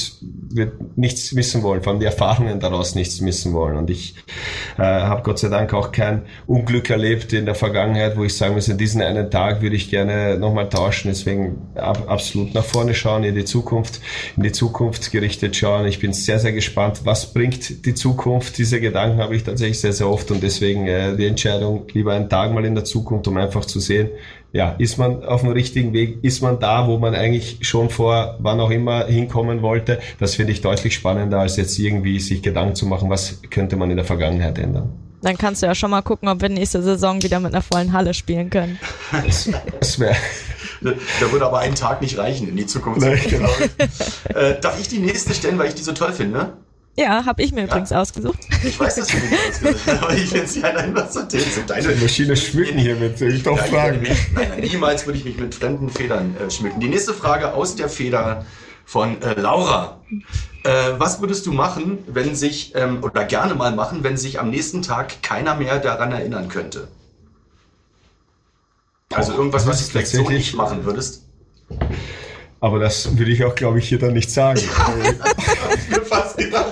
[0.50, 3.76] würd nichts missen wollen, von den Erfahrungen daraus nichts missen wollen.
[3.76, 4.14] Und ich
[4.78, 8.54] äh, habe Gott sei Dank auch kein Unglück erlebt in der Vergangenheit, wo ich sagen
[8.54, 11.08] muss, in diesen einen Tag würde ich gerne nochmal tauschen.
[11.08, 14.00] Deswegen ab, absolut nach vorne schauen, in die Zukunft,
[14.36, 15.86] in die Zukunft gerichtet schauen.
[15.86, 18.58] Ich bin sehr, sehr gespannt, was bringt die Zukunft.
[18.58, 22.28] Diese Gedanken habe ich tatsächlich sehr, sehr oft und deswegen äh, die Entscheidung, lieber einen
[22.28, 24.10] Tag mal in der Zukunft, um einfach zu sehen,
[24.52, 28.36] ja, ist man auf dem richtigen Weg, ist man da, wo man eigentlich schon vor
[28.38, 29.98] wann auch immer hinkommen wollte.
[30.18, 33.90] Das finde ich deutlich spannender, als jetzt irgendwie sich Gedanken zu machen, was könnte man
[33.90, 34.90] in der Vergangenheit ändern.
[35.20, 37.92] Dann kannst du ja schon mal gucken, ob wir nächste Saison wieder mit einer vollen
[37.92, 38.78] Halle spielen können.
[39.26, 40.16] Das, das wäre.
[40.80, 43.00] Da würde aber ein Tag nicht reichen in die Zukunft.
[43.00, 43.50] Nein, genau.
[44.34, 46.52] äh, darf ich die nächste stellen, weil ich die so toll finde?
[46.98, 47.66] Ja, habe ich mir ja.
[47.66, 48.40] übrigens ausgesucht.
[48.64, 51.54] Ich weiß, dass du mir ausgesucht hast, aber ich finde sie halt einfach so das
[51.54, 54.02] sind deine Maschine schmücken hier mit ich doch fragen.
[54.02, 56.80] Nein, nein, niemals würde ich mich mit fremden Federn äh, schmücken.
[56.80, 58.44] Die nächste Frage aus der Feder
[58.84, 60.00] von äh, Laura.
[60.64, 64.50] Äh, was würdest du machen, wenn sich, ähm, oder gerne mal machen, wenn sich am
[64.50, 66.88] nächsten Tag keiner mehr daran erinnern könnte?
[69.14, 71.22] Also irgendwas, was du vielleicht so nicht machen würdest?
[72.60, 74.60] Aber das würde ich auch, glaube ich, hier dann nicht sagen.
[74.76, 74.94] hab
[75.74, 76.67] ich mir fast gedacht.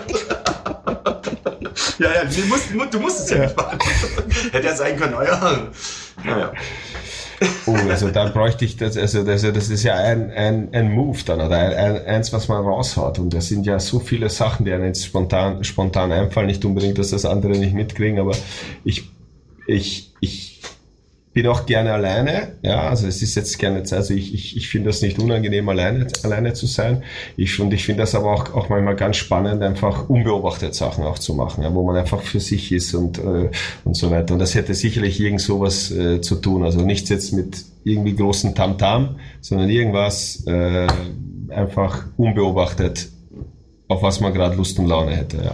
[1.99, 3.45] Ja, ja, du musst, du musst es ja, ja.
[3.45, 3.79] nicht machen.
[4.53, 5.71] Hätte ja sein können, euer.
[6.25, 6.53] Naja.
[7.67, 11.19] Oh, also da bräuchte ich das, also das, das ist ja ein, ein, ein Move
[11.27, 13.19] dann oder ein, ein, eins, was man raushaut.
[13.19, 16.47] Und das sind ja so viele Sachen, die einem jetzt spontan, spontan einfallen.
[16.47, 18.33] Nicht unbedingt, dass das andere nicht mitkriegen, aber
[18.85, 19.11] ich,
[19.67, 20.46] ich, ich
[21.37, 22.57] bin auch gerne alleine.
[22.63, 26.07] Ja, also es ist jetzt gerne, also ich, ich, ich finde das nicht unangenehm, alleine,
[26.23, 27.03] alleine zu sein.
[27.37, 31.19] Ich, und ich finde das aber auch, auch manchmal ganz spannend, einfach unbeobachtet Sachen auch
[31.19, 33.51] zu machen, ja, wo man einfach für sich ist und, äh,
[33.85, 34.33] und so weiter.
[34.33, 36.65] Und das hätte sicherlich irgend sowas äh, zu tun.
[36.65, 39.09] Also nichts jetzt mit irgendwie großen Tamtam, -Tam,
[39.43, 40.87] sondern irgendwas äh,
[41.51, 43.11] einfach unbeobachtet,
[43.89, 45.37] auf was man gerade Lust und Laune hätte.
[45.37, 45.53] Ja.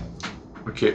[0.65, 0.93] Okay.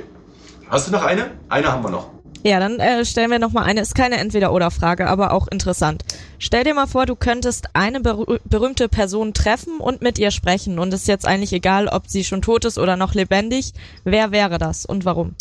[0.70, 1.32] Hast du noch eine?
[1.50, 2.17] Eine haben wir noch.
[2.48, 6.06] Ja, dann äh, stellen wir nochmal eine, ist keine Entweder-Oder-Frage, aber auch interessant.
[6.40, 10.80] Stell dir mal vor, du könntest eine berüh berühmte Person treffen und mit ihr sprechen
[10.80, 13.74] und es ist jetzt eigentlich egal, ob sie schon tot ist oder noch lebendig.
[14.06, 15.36] Wer wäre das und warum?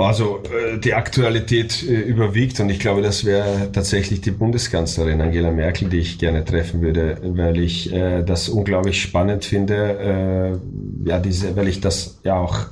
[0.00, 0.42] Also
[0.82, 5.98] die Aktualität äh, überwiegt und ich glaube, das wäre tatsächlich die Bundeskanzlerin Angela Merkel, die
[5.98, 10.60] ich gerne treffen würde, weil ich äh, das unglaublich spannend finde,
[11.04, 12.66] ja diese, weil ich das ja auch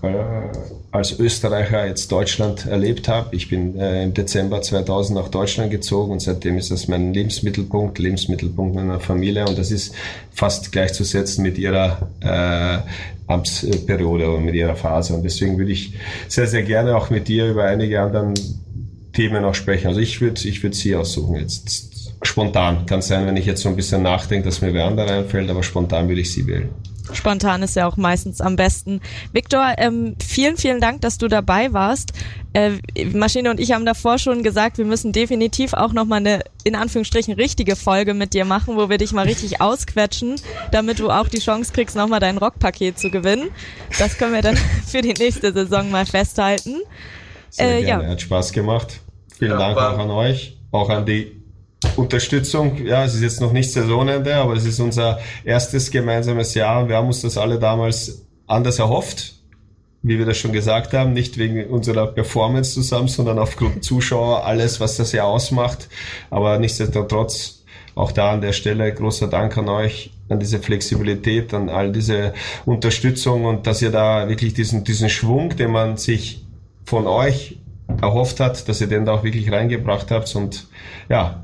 [0.91, 3.35] als Österreicher jetzt Deutschland erlebt habe.
[3.35, 8.75] Ich bin im Dezember 2000 nach Deutschland gezogen und seitdem ist das mein Lebensmittelpunkt, Lebensmittelpunkt
[8.75, 9.95] meiner Familie und das ist
[10.33, 12.85] fast gleichzusetzen mit ihrer
[13.27, 15.15] Amtsperiode oder mit ihrer Phase.
[15.15, 15.95] Und deswegen würde ich
[16.29, 18.35] sehr, sehr gerne auch mit dir über einige anderen
[19.13, 19.89] Themen auch sprechen.
[19.89, 22.13] Also ich würde ich würde sie aussuchen jetzt.
[22.23, 22.87] Spontan.
[22.87, 25.63] Kann sein, wenn ich jetzt so ein bisschen nachdenke, dass mir wer andere einfällt, aber
[25.63, 26.71] spontan würde ich sie wählen.
[27.13, 29.01] Spontan ist ja auch meistens am besten.
[29.33, 32.13] Viktor, ähm, vielen, vielen Dank, dass du dabei warst.
[32.53, 32.73] Äh,
[33.13, 37.35] Maschine und ich haben davor schon gesagt, wir müssen definitiv auch nochmal eine, in Anführungsstrichen,
[37.35, 40.37] richtige Folge mit dir machen, wo wir dich mal richtig ausquetschen,
[40.73, 43.51] damit du auch die Chance kriegst, nochmal dein Rockpaket zu gewinnen.
[43.99, 46.77] Das können wir dann für die nächste Saison mal festhalten.
[47.51, 48.05] Sehr äh, gerne.
[48.05, 48.11] Ja.
[48.11, 49.01] Hat Spaß gemacht.
[49.39, 51.46] Vielen ja, Dank auch an euch, auch an die
[51.97, 56.89] Unterstützung, ja, es ist jetzt noch nicht Saisonende, aber es ist unser erstes gemeinsames Jahr.
[56.89, 59.35] Wir haben uns das alle damals anders erhofft,
[60.03, 64.79] wie wir das schon gesagt haben, nicht wegen unserer Performance zusammen, sondern aufgrund Zuschauer, alles,
[64.81, 65.89] was das Jahr ausmacht.
[66.31, 71.71] Aber nichtsdestotrotz, auch da an der Stelle großer Dank an euch, an diese Flexibilität, an
[71.71, 72.35] all diese
[72.67, 76.45] Unterstützung und dass ihr da wirklich diesen, diesen Schwung, den man sich
[76.85, 77.59] von euch
[78.01, 80.35] erhofft hat, dass ihr den da auch wirklich reingebracht habt.
[80.37, 80.67] Und
[81.09, 81.43] ja,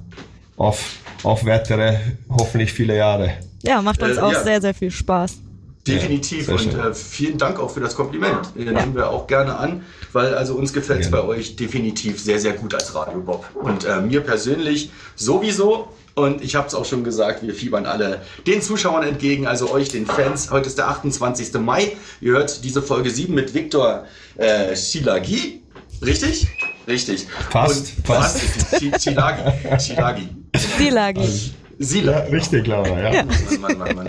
[0.57, 1.99] auf, auf weitere,
[2.29, 3.35] hoffentlich viele Jahre.
[3.63, 4.43] Ja, macht uns äh, auch ja.
[4.43, 5.39] sehr, sehr viel Spaß.
[5.87, 8.53] Definitiv ja, und äh, vielen Dank auch für das Kompliment.
[8.57, 8.73] Äh, ja.
[8.73, 12.53] Nehmen wir auch gerne an, weil also uns gefällt es bei euch definitiv sehr, sehr
[12.53, 13.45] gut als Radio Bob.
[13.55, 15.89] Und äh, mir persönlich sowieso.
[16.15, 19.89] Und ich habe es auch schon gesagt, wir fiebern alle den Zuschauern entgegen, also euch,
[19.89, 20.51] den Fans.
[20.51, 21.55] Heute ist der 28.
[21.55, 21.97] Mai.
[22.21, 24.05] Ihr hört diese Folge 7 mit Viktor
[24.37, 25.63] äh, Shilagi.
[26.05, 26.49] Richtig?
[26.87, 27.27] Richtig.
[27.51, 28.41] Fast, Und fast.
[28.41, 28.81] fast.
[28.99, 29.79] Chilagi.
[29.79, 30.29] Chilagi.
[30.57, 31.53] Silagi.
[31.79, 32.13] Sila.
[32.13, 33.13] Ja, richtig, Laura, ja.
[33.13, 33.25] ja.
[33.25, 34.07] Mann, Mann, Mann, Mann.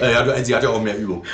[0.00, 1.24] Äh, ja, sie hat ja auch mehr Übung.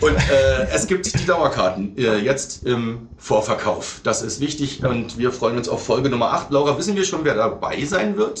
[0.00, 4.00] Und äh, es gibt die Dauerkarten äh, jetzt im Vorverkauf.
[4.02, 6.50] Das ist wichtig und wir freuen uns auf Folge Nummer 8.
[6.50, 8.40] Laura, wissen wir schon, wer dabei sein wird?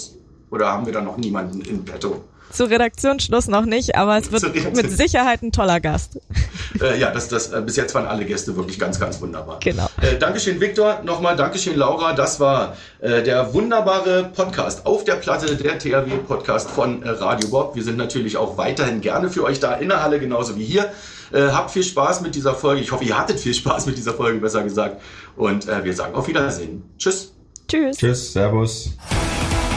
[0.50, 2.24] Oder haben wir da noch niemanden in petto?
[2.50, 6.18] Zu Redaktionsschluss noch nicht, aber es wird mit Sicherheit ein toller Gast.
[6.80, 9.60] Äh, ja, das, das, äh, bis jetzt waren alle Gäste wirklich ganz, ganz wunderbar.
[9.60, 9.88] Genau.
[10.00, 11.00] Äh, Dankeschön, Viktor.
[11.04, 12.12] Nochmal Dankeschön, Laura.
[12.12, 17.74] Das war äh, der wunderbare Podcast auf der Platte, der THW-Podcast von äh, Radio Bob.
[17.74, 20.90] Wir sind natürlich auch weiterhin gerne für euch da in der Halle, genauso wie hier.
[21.32, 22.82] Äh, habt viel Spaß mit dieser Folge.
[22.82, 25.00] Ich hoffe, ihr hattet viel Spaß mit dieser Folge, besser gesagt.
[25.36, 26.82] Und wir sagen auf Wiedersehen.
[26.98, 27.32] Tschüss.
[27.68, 27.96] Tschüss.
[27.98, 28.32] Tschüss.
[28.32, 28.90] Servus.